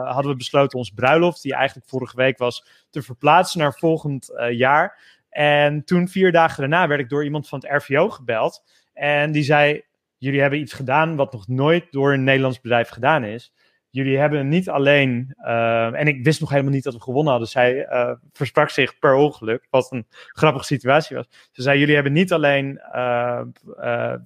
hadden 0.03 0.31
we 0.31 0.37
besloten 0.37 0.77
ons 0.77 0.89
bruiloft, 0.89 1.41
die 1.41 1.53
eigenlijk 1.53 1.89
vorige 1.89 2.15
week 2.15 2.37
was, 2.37 2.65
te 2.89 3.01
verplaatsen 3.01 3.59
naar 3.59 3.73
volgend 3.73 4.29
jaar. 4.51 4.99
En 5.29 5.83
toen, 5.83 6.07
vier 6.07 6.31
dagen 6.31 6.59
daarna, 6.59 6.87
werd 6.87 7.01
ik 7.01 7.09
door 7.09 7.23
iemand 7.23 7.47
van 7.47 7.59
het 7.59 7.83
RVO 7.83 8.09
gebeld. 8.09 8.63
En 8.93 9.31
die 9.31 9.43
zei: 9.43 9.81
Jullie 10.17 10.41
hebben 10.41 10.59
iets 10.59 10.73
gedaan 10.73 11.15
wat 11.15 11.31
nog 11.31 11.47
nooit 11.47 11.91
door 11.91 12.13
een 12.13 12.23
Nederlands 12.23 12.61
bedrijf 12.61 12.89
gedaan 12.89 13.23
is 13.23 13.53
jullie 13.91 14.17
hebben 14.17 14.47
niet 14.47 14.69
alleen, 14.69 15.35
uh, 15.41 15.99
en 15.99 16.07
ik 16.07 16.23
wist 16.23 16.39
nog 16.39 16.49
helemaal 16.49 16.71
niet 16.71 16.83
dat 16.83 16.93
we 16.93 17.01
gewonnen 17.01 17.31
hadden. 17.31 17.49
Zij 17.49 17.87
uh, 17.89 18.11
versprak 18.33 18.69
zich 18.69 18.99
per 18.99 19.13
ongeluk, 19.13 19.67
wat 19.69 19.91
een 19.91 20.07
grappige 20.27 20.65
situatie 20.65 21.15
was. 21.15 21.25
Ze 21.51 21.61
zei, 21.61 21.79
jullie 21.79 21.93
hebben 21.93 22.13
niet 22.13 22.33
alleen 22.33 22.81
uh, 22.95 23.41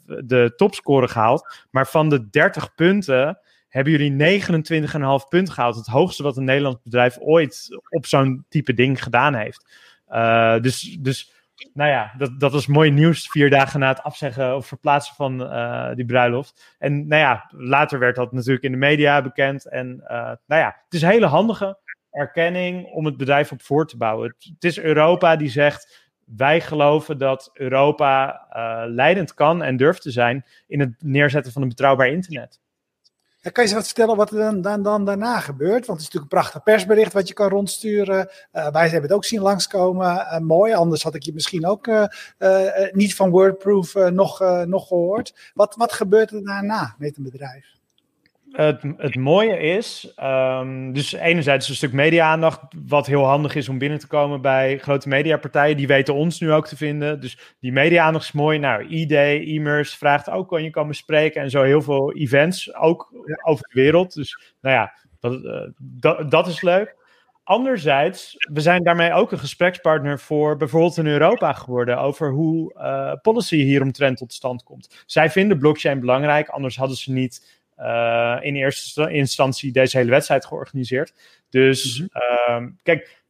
de 0.05 0.53
topscore 0.55 1.07
gehaald, 1.07 1.65
maar 1.71 1.87
van 1.87 2.09
de 2.09 2.29
30 2.29 2.75
punten 2.75 3.39
hebben 3.69 3.93
jullie 3.93 4.41
29,5 4.41 5.27
punten 5.29 5.53
gehaald. 5.53 5.75
Het 5.75 5.87
hoogste 5.87 6.23
wat 6.23 6.37
een 6.37 6.43
Nederlands 6.43 6.81
bedrijf 6.83 7.17
ooit 7.19 7.67
op 7.89 8.05
zo'n 8.05 8.45
type 8.49 8.73
ding 8.73 9.03
gedaan 9.03 9.35
heeft. 9.35 9.65
dus, 10.63 10.97
dus 10.99 11.32
nou 11.73 11.89
ja, 11.89 12.13
dat, 12.17 12.39
dat 12.39 12.51
was 12.51 12.67
mooi 12.67 12.91
nieuws 12.91 13.29
vier 13.29 13.49
dagen 13.49 13.79
na 13.79 13.87
het 13.87 14.03
afzeggen 14.03 14.55
of 14.55 14.67
verplaatsen 14.67 15.15
van 15.15 15.41
uh, 15.41 15.93
die 15.95 16.05
bruiloft. 16.05 16.75
En 16.79 17.07
nou 17.07 17.21
ja, 17.21 17.49
later 17.49 17.99
werd 17.99 18.15
dat 18.15 18.31
natuurlijk 18.31 18.63
in 18.63 18.71
de 18.71 18.77
media 18.77 19.21
bekend. 19.21 19.69
En 19.69 19.99
uh, 20.03 20.09
nou 20.45 20.61
ja, 20.61 20.65
het 20.85 20.93
is 20.93 21.01
een 21.01 21.09
hele 21.09 21.25
handige 21.25 21.77
erkenning 22.11 22.85
om 22.85 23.05
het 23.05 23.17
bedrijf 23.17 23.51
op 23.51 23.61
voor 23.61 23.87
te 23.87 23.97
bouwen. 23.97 24.35
Het, 24.37 24.63
is 24.63 24.79
Europa 24.79 25.35
die 25.35 25.49
zegt, 25.49 26.11
wij 26.25 26.61
geloven 26.61 27.17
dat 27.17 27.49
Europa 27.53 28.45
uh, 28.55 28.83
leidend 28.93 29.33
kan 29.33 29.63
en 29.63 29.77
durft 29.77 30.01
te 30.01 30.11
zijn 30.11 30.45
in 30.67 30.79
het 30.79 30.95
neerzetten 30.99 31.51
van 31.51 31.61
een 31.61 31.67
betrouwbaar 31.67 32.07
internet. 32.07 32.61
Kan 33.51 33.63
je 33.63 33.69
eens 33.69 33.73
wat 33.73 33.85
vertellen 33.85 34.15
wat 34.15 34.31
er 34.31 34.37
dan, 34.37 34.61
dan, 34.61 34.83
dan, 34.83 35.05
daarna 35.05 35.39
gebeurt? 35.39 35.85
Want 35.85 35.99
het 35.99 35.99
is 35.99 36.03
natuurlijk 36.03 36.31
een 36.31 36.39
prachtig 36.39 36.63
persbericht 36.63 37.13
wat 37.13 37.27
je 37.27 37.33
kan 37.33 37.49
rondsturen. 37.49 38.29
Uh, 38.53 38.71
wij 38.71 38.83
hebben 38.83 39.01
het 39.01 39.11
ook 39.11 39.25
zien 39.25 39.41
langskomen. 39.41 40.15
Uh, 40.15 40.37
mooi, 40.37 40.73
anders 40.73 41.03
had 41.03 41.15
ik 41.15 41.23
je 41.23 41.33
misschien 41.33 41.65
ook 41.65 41.87
uh, 41.87 42.05
niet 42.91 43.15
van 43.15 43.29
Wordproof 43.29 43.93
nog, 43.93 44.39
nog 44.65 44.87
gehoord. 44.87 45.51
Wat, 45.53 45.75
wat 45.75 45.93
gebeurt 45.93 46.31
er 46.31 46.43
daarna 46.43 46.95
met 46.97 47.17
een 47.17 47.23
bedrijf? 47.23 47.65
Het, 48.53 48.81
het 48.97 49.15
mooie 49.15 49.57
is, 49.57 50.13
um, 50.23 50.93
dus 50.93 51.13
enerzijds 51.13 51.69
een 51.69 51.75
stuk 51.75 51.93
media-aandacht, 51.93 52.59
wat 52.85 53.05
heel 53.05 53.25
handig 53.25 53.55
is 53.55 53.69
om 53.69 53.77
binnen 53.77 53.99
te 53.99 54.07
komen 54.07 54.41
bij 54.41 54.77
grote 54.77 55.07
mediapartijen. 55.07 55.77
Die 55.77 55.87
weten 55.87 56.13
ons 56.13 56.39
nu 56.39 56.51
ook 56.51 56.67
te 56.67 56.77
vinden. 56.77 57.19
Dus 57.19 57.55
die 57.59 57.71
media-aandacht 57.71 58.25
is 58.25 58.31
mooi. 58.31 58.59
Nou, 58.59 58.83
ID, 58.83 59.11
e-mails 59.11 59.97
vraagt 59.97 60.29
ook, 60.29 60.47
kan 60.47 60.63
je 60.63 60.69
komen 60.69 60.95
spreken 60.95 61.41
en 61.41 61.49
zo 61.49 61.63
heel 61.63 61.81
veel 61.81 62.13
events, 62.13 62.75
ook 62.75 63.09
over 63.43 63.67
de 63.67 63.81
wereld. 63.81 64.13
Dus 64.13 64.55
nou 64.61 64.75
ja, 64.75 64.93
dat, 65.19 65.43
uh, 65.43 65.61
dat, 65.77 66.31
dat 66.31 66.47
is 66.47 66.61
leuk. 66.61 66.95
Anderzijds, 67.43 68.35
we 68.53 68.61
zijn 68.61 68.83
daarmee 68.83 69.13
ook 69.13 69.31
een 69.31 69.39
gesprekspartner 69.39 70.19
voor 70.19 70.57
bijvoorbeeld 70.57 70.97
in 70.97 71.07
Europa 71.07 71.53
geworden 71.53 71.97
over 71.97 72.31
hoe 72.31 72.73
uh, 72.73 73.13
policy 73.21 73.55
hieromtrent 73.55 74.17
tot 74.17 74.33
stand 74.33 74.63
komt. 74.63 75.03
Zij 75.05 75.29
vinden 75.29 75.59
blockchain 75.59 75.99
belangrijk, 75.99 76.49
anders 76.49 76.75
hadden 76.75 76.97
ze 76.97 77.11
niet 77.11 77.61
uh, 77.79 78.37
in 78.41 78.55
eerste 78.55 79.11
instantie 79.11 79.71
deze 79.71 79.97
hele 79.97 80.09
wedstrijd 80.09 80.45
georganiseerd. 80.45 81.13
Dus 81.49 81.99
mm 81.99 82.09
-hmm. 82.11 82.77
kijk, 82.83 83.23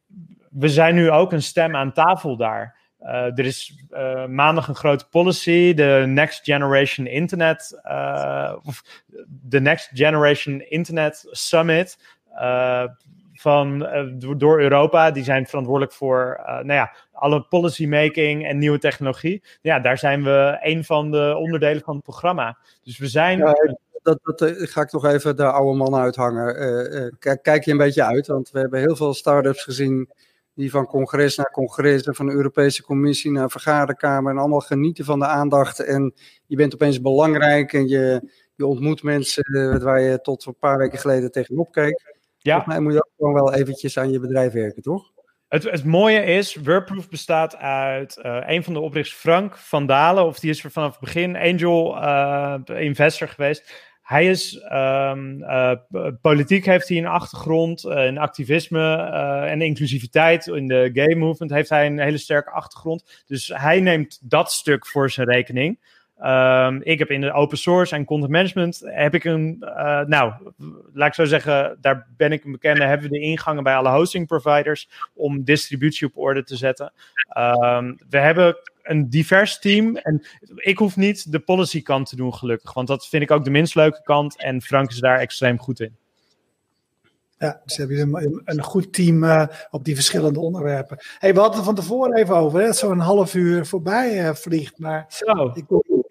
we 0.50 0.68
zijn 0.68 0.94
nu 0.94 1.10
ook 1.10 1.32
een 1.32 1.42
stem 1.42 1.76
aan 1.76 1.92
tafel 1.92 2.36
daar. 2.36 2.82
Uh, 3.00 3.10
er 3.10 3.44
is 3.44 3.84
uh, 3.90 4.26
maandag 4.26 4.68
een 4.68 4.74
grote 4.74 5.08
policy, 5.08 5.74
de 5.74 6.04
Next 6.06 6.44
Generation 6.44 7.06
Internet, 7.06 7.80
of 8.62 9.02
de 9.26 9.60
Next 9.60 9.90
Generation 9.92 10.60
Internet 10.60 11.26
Summit 11.30 11.98
van, 13.32 13.88
door 14.36 14.60
Europa. 14.60 15.10
Die 15.10 15.24
zijn 15.24 15.46
verantwoordelijk 15.46 15.92
voor 15.92 16.40
nou 16.44 16.72
ja, 16.72 16.94
alle 17.12 17.42
policymaking 17.42 18.46
en 18.46 18.58
nieuwe 18.58 18.78
technologie. 18.78 19.42
Ja, 19.60 19.80
daar 19.80 19.98
zijn 19.98 20.24
we 20.24 20.58
een 20.60 20.84
van 20.84 21.10
de 21.10 21.34
onderdelen 21.38 21.82
van 21.82 21.94
het 21.94 22.04
programma. 22.04 22.58
Dus 22.82 22.98
we 22.98 23.06
zijn. 23.06 23.38
Ja, 23.38 23.76
dat, 24.04 24.18
dat 24.22 24.42
uh, 24.42 24.66
ga 24.66 24.80
ik 24.80 24.88
toch 24.88 25.04
even 25.04 25.36
de 25.36 25.50
oude 25.50 25.78
man 25.78 25.94
uithangen. 25.94 26.62
Uh, 26.62 27.02
uh, 27.04 27.34
kijk 27.42 27.64
je 27.64 27.70
een 27.70 27.76
beetje 27.76 28.04
uit, 28.04 28.26
want 28.26 28.50
we 28.50 28.58
hebben 28.58 28.80
heel 28.80 28.96
veel 28.96 29.14
start-ups 29.14 29.62
gezien 29.62 30.10
die 30.54 30.70
van 30.70 30.86
congres 30.86 31.36
naar 31.36 31.50
congres 31.50 32.02
en 32.02 32.14
van 32.14 32.26
de 32.26 32.32
Europese 32.32 32.82
Commissie 32.82 33.30
naar 33.30 33.50
vergaderkamer 33.50 34.32
en 34.32 34.38
allemaal 34.38 34.60
genieten 34.60 35.04
van 35.04 35.18
de 35.18 35.26
aandacht. 35.26 35.80
En 35.80 36.14
je 36.46 36.56
bent 36.56 36.74
opeens 36.74 37.00
belangrijk 37.00 37.72
en 37.72 37.88
je, 37.88 38.30
je 38.54 38.66
ontmoet 38.66 39.02
mensen 39.02 39.80
waar 39.82 40.00
je 40.00 40.20
tot 40.20 40.46
een 40.46 40.58
paar 40.58 40.78
weken 40.78 40.98
geleden 40.98 41.30
tegenop 41.30 41.72
keek. 41.72 42.16
Ja. 42.38 42.52
Volgens 42.52 42.74
mij 42.74 42.80
moet 42.84 42.92
je 42.92 42.98
ook 42.98 43.12
gewoon 43.16 43.34
wel 43.34 43.54
eventjes 43.54 43.98
aan 43.98 44.10
je 44.10 44.20
bedrijf 44.20 44.52
werken, 44.52 44.82
toch? 44.82 45.12
Het, 45.48 45.62
het 45.70 45.84
mooie 45.84 46.24
is, 46.24 46.54
WordProof 46.54 47.08
bestaat 47.08 47.56
uit 47.56 48.18
uh, 48.22 48.42
een 48.46 48.64
van 48.64 48.72
de 48.72 48.80
oprichters, 48.80 49.20
Frank 49.20 49.56
van 49.56 49.86
Dalen, 49.86 50.24
of 50.24 50.38
die 50.38 50.50
is 50.50 50.64
er 50.64 50.70
vanaf 50.70 50.90
het 50.90 51.00
begin 51.00 51.36
angel 51.36 51.96
uh, 51.96 52.54
investor 52.66 53.28
geweest. 53.28 53.72
Hij 54.04 54.26
is 54.26 54.54
um, 54.72 55.42
uh, 55.42 55.72
politiek 56.20 56.64
heeft 56.64 56.88
hij 56.88 56.98
een 56.98 57.06
achtergrond, 57.06 57.84
uh, 57.84 58.06
in 58.06 58.18
activisme 58.18 58.80
uh, 58.80 59.50
en 59.50 59.62
inclusiviteit 59.62 60.46
in 60.46 60.68
de 60.68 60.90
gay 60.92 61.14
movement 61.14 61.50
heeft 61.50 61.68
hij 61.68 61.86
een 61.86 61.98
hele 61.98 62.18
sterke 62.18 62.50
achtergrond. 62.50 63.22
Dus 63.26 63.52
hij 63.54 63.80
neemt 63.80 64.18
dat 64.30 64.52
stuk 64.52 64.86
voor 64.86 65.10
zijn 65.10 65.28
rekening. 65.28 65.78
Um, 66.24 66.80
ik 66.82 66.98
heb 66.98 67.10
in 67.10 67.20
de 67.20 67.32
open 67.32 67.58
source 67.58 67.94
en 67.94 68.04
content 68.04 68.30
management 68.30 68.82
heb 68.84 69.14
ik 69.14 69.24
een, 69.24 69.56
nou, 70.06 70.32
laat 70.92 71.08
ik 71.08 71.14
zo 71.14 71.24
zeggen, 71.24 71.78
daar 71.80 72.06
ben 72.16 72.32
ik 72.32 72.44
een 72.44 72.52
bekende, 72.52 72.84
hebben 72.84 73.10
we 73.10 73.18
de 73.18 73.24
ingangen 73.24 73.62
bij 73.62 73.76
alle 73.76 73.90
hosting 73.90 74.26
providers 74.26 74.88
om 75.14 75.44
distributie 75.44 76.06
op 76.06 76.18
orde 76.18 76.44
te 76.44 76.56
zetten. 76.56 76.92
Um, 77.38 77.98
we 78.08 78.18
hebben 78.18 78.56
een 78.82 79.10
divers 79.10 79.58
team. 79.58 79.96
En 79.96 80.22
ik 80.54 80.78
hoef 80.78 80.96
niet 80.96 81.32
de 81.32 81.40
policy 81.40 81.82
kant 81.82 82.08
te 82.08 82.16
doen, 82.16 82.34
gelukkig. 82.34 82.72
Want 82.72 82.88
dat 82.88 83.06
vind 83.06 83.22
ik 83.22 83.30
ook 83.30 83.44
de 83.44 83.50
minst 83.50 83.74
leuke 83.74 84.02
kant. 84.02 84.42
En 84.42 84.62
Frank 84.62 84.90
is 84.90 84.98
daar 84.98 85.18
extreem 85.18 85.58
goed 85.58 85.80
in. 85.80 85.96
Ja, 87.38 87.60
dus 87.64 87.76
heb 87.76 87.88
je 87.88 88.00
een, 88.00 88.42
een 88.44 88.62
goed 88.62 88.92
team 88.92 89.24
uh, 89.24 89.46
op 89.70 89.84
die 89.84 89.94
verschillende 89.94 90.40
onderwerpen. 90.40 90.98
Hey, 91.18 91.34
we 91.34 91.40
hadden 91.40 91.56
het 91.56 91.66
van 91.66 91.74
tevoren 91.74 92.16
even 92.16 92.36
over, 92.36 92.60
hè, 92.60 92.66
dat 92.66 92.76
zo'n 92.76 92.98
half 92.98 93.34
uur 93.34 93.66
voorbij 93.66 94.28
uh, 94.28 94.34
vliegt. 94.34 94.78
Maar 94.78 95.04
Zo. 95.08 95.50
Ik, 95.54 95.64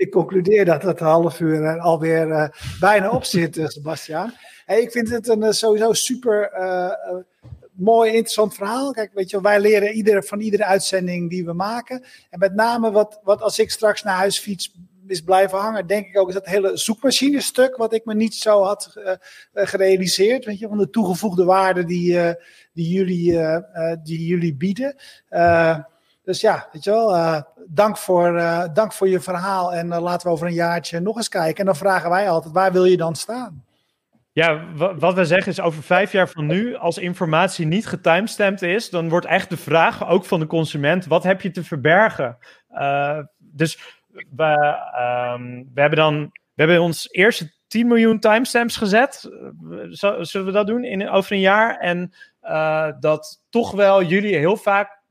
ik, 0.05 0.11
concludeer 0.11 0.65
dat 0.65 0.83
het 0.83 0.99
half 0.99 1.39
uur 1.39 1.61
uh, 1.61 1.83
alweer 1.83 2.51
bijna 2.79 3.09
op 3.09 3.23
zit, 3.23 3.59
Sebastiaan. 3.63 4.33
Hey, 4.65 4.81
ik 4.81 4.91
vind 4.91 5.09
het 5.09 5.27
een 5.27 5.53
sowieso 5.53 5.93
super 5.93 6.51
mooi, 7.75 8.09
interessant 8.09 8.55
verhaal. 8.55 8.91
Kijk, 8.91 9.13
weet 9.13 9.29
je, 9.29 9.41
wij 9.41 9.59
leren 9.59 9.93
iedere, 9.93 10.23
van 10.23 10.39
iedere 10.39 10.65
uitzending 10.65 11.29
die 11.29 11.45
we 11.45 11.53
maken. 11.53 12.03
En 12.29 12.39
met 12.39 12.55
name 12.55 12.91
wat, 12.91 13.19
wat 13.23 13.41
als 13.41 13.59
ik 13.59 13.71
straks 13.71 14.03
naar 14.03 14.15
huis 14.15 14.39
fiets 14.39 14.75
is 15.07 15.21
blijven 15.21 15.57
hangen, 15.57 15.87
denk 15.87 16.07
ik 16.07 16.17
ook, 16.17 16.27
is 16.27 16.33
dat 16.33 16.45
hele 16.45 16.77
zoekmachine 16.77 17.41
stuk, 17.41 17.75
wat 17.75 17.93
ik 17.93 18.05
me 18.05 18.13
niet 18.13 18.35
zo 18.35 18.63
had 18.63 18.93
uh, 18.97 19.11
gerealiseerd. 19.53 20.45
Weet 20.45 20.59
je, 20.59 20.67
van 20.67 20.77
de 20.77 20.89
toegevoegde 20.89 21.43
waarde 21.43 21.85
die, 21.85 22.13
uh, 22.13 22.31
die, 22.73 22.89
jullie, 22.89 23.31
uh, 23.31 23.57
die 24.03 24.25
jullie 24.25 24.55
bieden. 24.55 24.95
Dus 26.23 26.41
ja, 26.41 26.67
weet 26.71 26.83
je 26.83 26.89
wel, 26.89 27.43
dank, 27.67 27.97
voor, 27.97 28.41
dank 28.73 28.93
voor 28.93 29.09
je 29.09 29.19
verhaal. 29.19 29.73
En 29.73 29.87
laten 29.87 30.27
we 30.27 30.33
over 30.33 30.47
een 30.47 30.53
jaartje 30.53 30.99
nog 30.99 31.15
eens 31.15 31.29
kijken. 31.29 31.59
En 31.59 31.65
dan 31.65 31.75
vragen 31.75 32.09
wij 32.09 32.29
altijd, 32.29 32.53
waar 32.53 32.71
wil 32.71 32.85
je 32.85 32.97
dan 32.97 33.15
staan? 33.15 33.63
Ja, 34.31 34.73
wat 34.75 35.13
wij 35.13 35.25
zeggen 35.25 35.51
is 35.51 35.59
over 35.59 35.83
vijf 35.83 36.11
jaar 36.11 36.29
van 36.29 36.45
nu, 36.45 36.75
als 36.75 36.97
informatie 36.97 37.65
niet 37.65 37.87
getimestamped 37.87 38.61
is, 38.61 38.89
dan 38.89 39.09
wordt 39.09 39.25
echt 39.25 39.49
de 39.49 39.57
vraag, 39.57 40.07
ook 40.07 40.25
van 40.25 40.39
de 40.39 40.47
consument, 40.47 41.05
wat 41.05 41.23
heb 41.23 41.41
je 41.41 41.51
te 41.51 41.63
verbergen? 41.63 42.37
Dus 43.37 43.79
we, 44.35 44.83
ehm, 44.95 45.63
we 45.73 45.81
hebben 45.81 45.99
dan 45.99 46.31
we 46.53 46.63
hebben 46.63 46.81
ons 46.81 47.11
eerste 47.11 47.51
10 47.67 47.87
miljoen 47.87 48.19
timestamps 48.19 48.77
gezet. 48.77 49.29
Zullen 50.19 50.45
we 50.45 50.51
dat 50.51 50.67
doen 50.67 50.83
in, 50.83 51.09
over 51.09 51.31
een 51.31 51.39
jaar? 51.39 51.77
En 51.77 52.13
dat 52.99 53.41
toch 53.49 53.71
wel 53.71 54.03
jullie 54.03 54.35
heel 54.35 54.57
vaak 54.57 55.01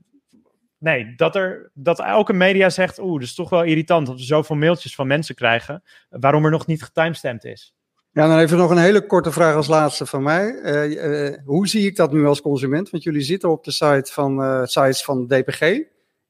nee, 0.83 1.15
dat, 1.17 1.37
er, 1.37 1.71
dat 1.75 2.01
elke 2.01 2.33
media 2.33 2.71
zegt, 2.71 2.99
oeh, 2.99 3.13
dat 3.13 3.23
is 3.23 3.35
toch 3.35 3.51
wel 3.51 3.63
irritant 3.63 4.07
dat 4.07 4.17
we 4.17 4.23
zoveel 4.23 4.57
mailtjes 4.57 4.95
van 4.95 5.07
mensen 5.07 5.35
krijgen, 5.35 5.83
waarom 6.09 6.45
er 6.45 6.51
nog 6.51 6.67
niet 6.67 6.83
getimestampt 6.83 7.45
is. 7.45 7.75
Ja, 8.11 8.29
dan 8.29 8.39
even 8.39 8.59
nog 8.59 8.71
een 8.71 8.79
hele 8.79 9.07
korte 9.07 9.33
vraag 9.33 9.55
als 9.55 9.67
laatste 9.67 10.07
van 10.07 10.23
mij. 10.23 10.53
Uh, 10.53 11.31
uh, 11.31 11.39
hoe 11.45 11.69
zie 11.69 11.87
ik 11.87 11.97
dat 11.97 12.13
nu 12.13 12.27
als 12.27 12.41
consument? 12.41 12.91
Want 12.91 13.03
jullie 13.03 13.21
zitten 13.21 13.51
op 13.51 13.65
de 13.65 13.71
site 13.71 14.13
van, 14.13 14.41
uh, 14.41 14.65
sites 14.65 15.05
van 15.05 15.27
DPG. 15.27 15.61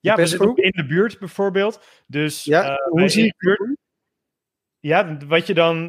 Ja, 0.00 0.14
we 0.14 0.26
zitten 0.26 0.56
in 0.56 0.72
de 0.74 0.86
buurt 0.86 1.18
bijvoorbeeld. 1.18 1.84
Dus 2.06 2.44
ja, 2.44 2.76
hoe 2.88 3.08
zie 3.08 3.24
ik 3.24 3.34
buurt? 3.36 3.76
Ja, 4.84 5.16
wat 5.26 5.46
je 5.46 5.54
dan. 5.54 5.84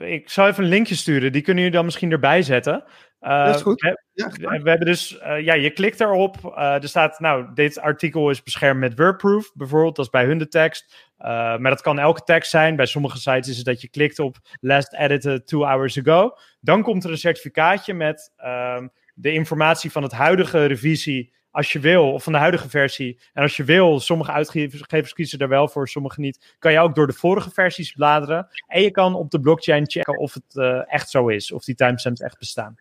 ik 0.00 0.30
zal 0.30 0.46
even 0.46 0.62
een 0.62 0.68
linkje 0.68 0.94
sturen. 0.94 1.32
Die 1.32 1.42
kunnen 1.42 1.62
jullie 1.62 1.76
dan 1.76 1.86
misschien 1.86 2.12
erbij 2.12 2.42
zetten. 2.42 2.84
dat 3.20 3.54
is 3.54 3.62
goed. 3.62 3.80
We, 3.80 4.02
ja, 4.12 4.28
we, 4.62 4.70
hebben 4.70 4.86
dus. 4.86 5.18
ja, 5.40 5.54
je 5.54 5.70
klikt 5.70 6.00
erop. 6.00 6.56
er 6.56 6.88
staat. 6.88 7.20
Nou, 7.20 7.46
dit 7.54 7.78
artikel 7.78 8.30
is 8.30 8.42
beschermd 8.42 8.80
met 8.80 8.98
WordProof. 8.98 9.52
Bijvoorbeeld, 9.54 9.96
dat 9.96 10.04
is 10.04 10.10
bij 10.10 10.24
hun 10.24 10.38
de 10.38 10.48
tekst. 10.48 11.10
Maar 11.16 11.60
dat 11.60 11.80
kan 11.80 11.98
elke 11.98 12.22
tekst 12.22 12.50
zijn. 12.50 12.76
Bij 12.76 12.86
sommige 12.86 13.18
sites 13.18 13.48
is 13.48 13.56
het 13.56 13.66
dat 13.66 13.80
je 13.80 13.88
klikt 13.88 14.18
op 14.18 14.36
last 14.60 14.94
edited 14.94 15.46
two 15.46 15.64
hours 15.64 15.98
ago. 15.98 16.36
Dan 16.60 16.82
komt 16.82 17.04
er 17.04 17.10
een 17.10 17.18
certificaatje 17.18 17.94
met 17.94 18.32
um, 18.44 18.90
de 19.14 19.32
informatie 19.32 19.92
van 19.92 20.02
het 20.02 20.12
huidige 20.12 20.64
revisie. 20.64 21.34
Als 21.56 21.72
je 21.72 21.78
wil, 21.78 22.12
of 22.12 22.22
van 22.22 22.32
de 22.32 22.38
huidige 22.38 22.68
versie. 22.68 23.18
En 23.32 23.42
als 23.42 23.56
je 23.56 23.64
wil, 23.64 24.00
sommige 24.00 24.32
uitgevers 24.32 25.12
kiezen 25.12 25.38
er 25.38 25.48
wel 25.48 25.68
voor, 25.68 25.88
sommige 25.88 26.20
niet. 26.20 26.54
Kan 26.58 26.72
je 26.72 26.78
ook 26.78 26.94
door 26.94 27.06
de 27.06 27.12
vorige 27.12 27.50
versies 27.50 27.92
bladeren. 27.92 28.48
En 28.66 28.82
je 28.82 28.90
kan 28.90 29.14
op 29.14 29.30
de 29.30 29.40
blockchain 29.40 29.90
checken 29.90 30.18
of 30.18 30.34
het 30.34 30.54
uh, 30.54 30.92
echt 30.92 31.10
zo 31.10 31.28
is. 31.28 31.52
Of 31.52 31.64
die 31.64 31.74
timestamps 31.74 32.20
echt 32.20 32.38
bestaan. 32.38 32.76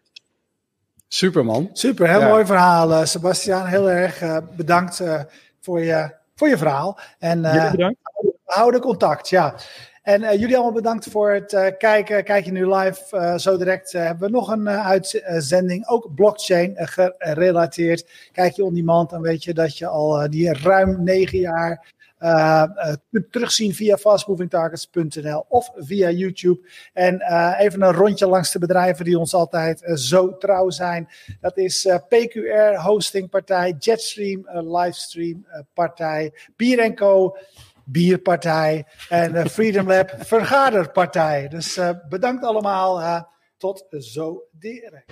Super 1.08 1.46
man. 1.46 1.70
Super, 1.74 2.10
heel 2.10 2.20
ja. 2.20 2.28
mooi 2.28 2.46
verhaal. 2.46 2.92
Uh, 2.92 3.06
Sebastian, 3.06 3.66
heel 3.66 3.90
erg 3.90 4.22
uh, 4.22 4.38
bedankt 4.56 5.04
voor 5.62 5.80
je 5.80 6.16
voor 6.36 6.48
je 6.48 6.58
verhaal. 6.58 7.00
En 7.20 7.40
uh, 7.44 7.72
bedankt. 7.72 8.00
houden 8.44 8.82
contact, 8.82 9.30
ja. 9.30 9.56
En 10.06 10.22
uh, 10.22 10.32
jullie 10.32 10.56
allemaal 10.56 10.74
bedankt 10.74 11.08
voor 11.10 11.32
het 11.32 11.54
uh, 11.54 11.68
kijken. 11.78 12.24
Kijk 12.24 12.46
je 12.46 12.52
nu 12.52 12.74
live. 12.74 13.34
zo 13.40 13.58
direct 13.58 13.92
hebben 13.92 14.28
we 14.28 14.34
nog 14.34 14.48
een 14.50 14.70
uitzending, 14.70 15.88
ook 15.88 16.16
blockchain 16.16 16.74
gerelateerd. 16.78 18.30
Kijk 18.32 18.54
je 18.54 18.64
on 18.64 18.74
demand, 18.74 19.10
dan 19.10 19.22
weet 19.22 19.44
je 19.44 19.54
dat 19.54 19.78
je 19.78 19.88
al 19.88 20.30
die 20.30 20.54
ruim 20.54 21.04
negen 21.04 21.40
jaar 21.40 21.94
kunt 23.12 23.32
terugzien 23.32 23.74
via 23.74 23.98
fastmovingtargets.nl 23.98 25.46
of 25.50 25.72
via 25.76 26.10
YouTube. 26.10 26.70
En 26.94 27.22
even 27.60 27.82
een 27.82 27.94
rondje 27.94 28.28
langs 28.28 28.52
de 28.52 28.60
bedrijven 28.60 29.06
die 29.06 29.20
ons 29.20 29.34
altijd 29.34 29.92
zo 29.94 30.38
trouw 30.38 30.70
zijn. 30.70 31.10
Dat 31.42 31.58
is 31.58 31.88
PQR, 32.08 32.76
hostingpartij, 32.82 33.76
Jetstream, 33.80 34.48
livestream 34.52 35.46
partij, 35.74 36.34
Bier 36.56 36.94
Co 36.94 37.38
bierpartij 37.86 38.86
en 39.10 39.50
Freedom 39.50 39.88
Lab 39.88 40.16
vergaderpartij. 40.20 41.48
Dus 41.48 41.80
bedankt 42.10 42.44
allemaal. 42.44 43.26
tot 43.58 43.86
zo 44.00 44.44
direct. 44.52 45.12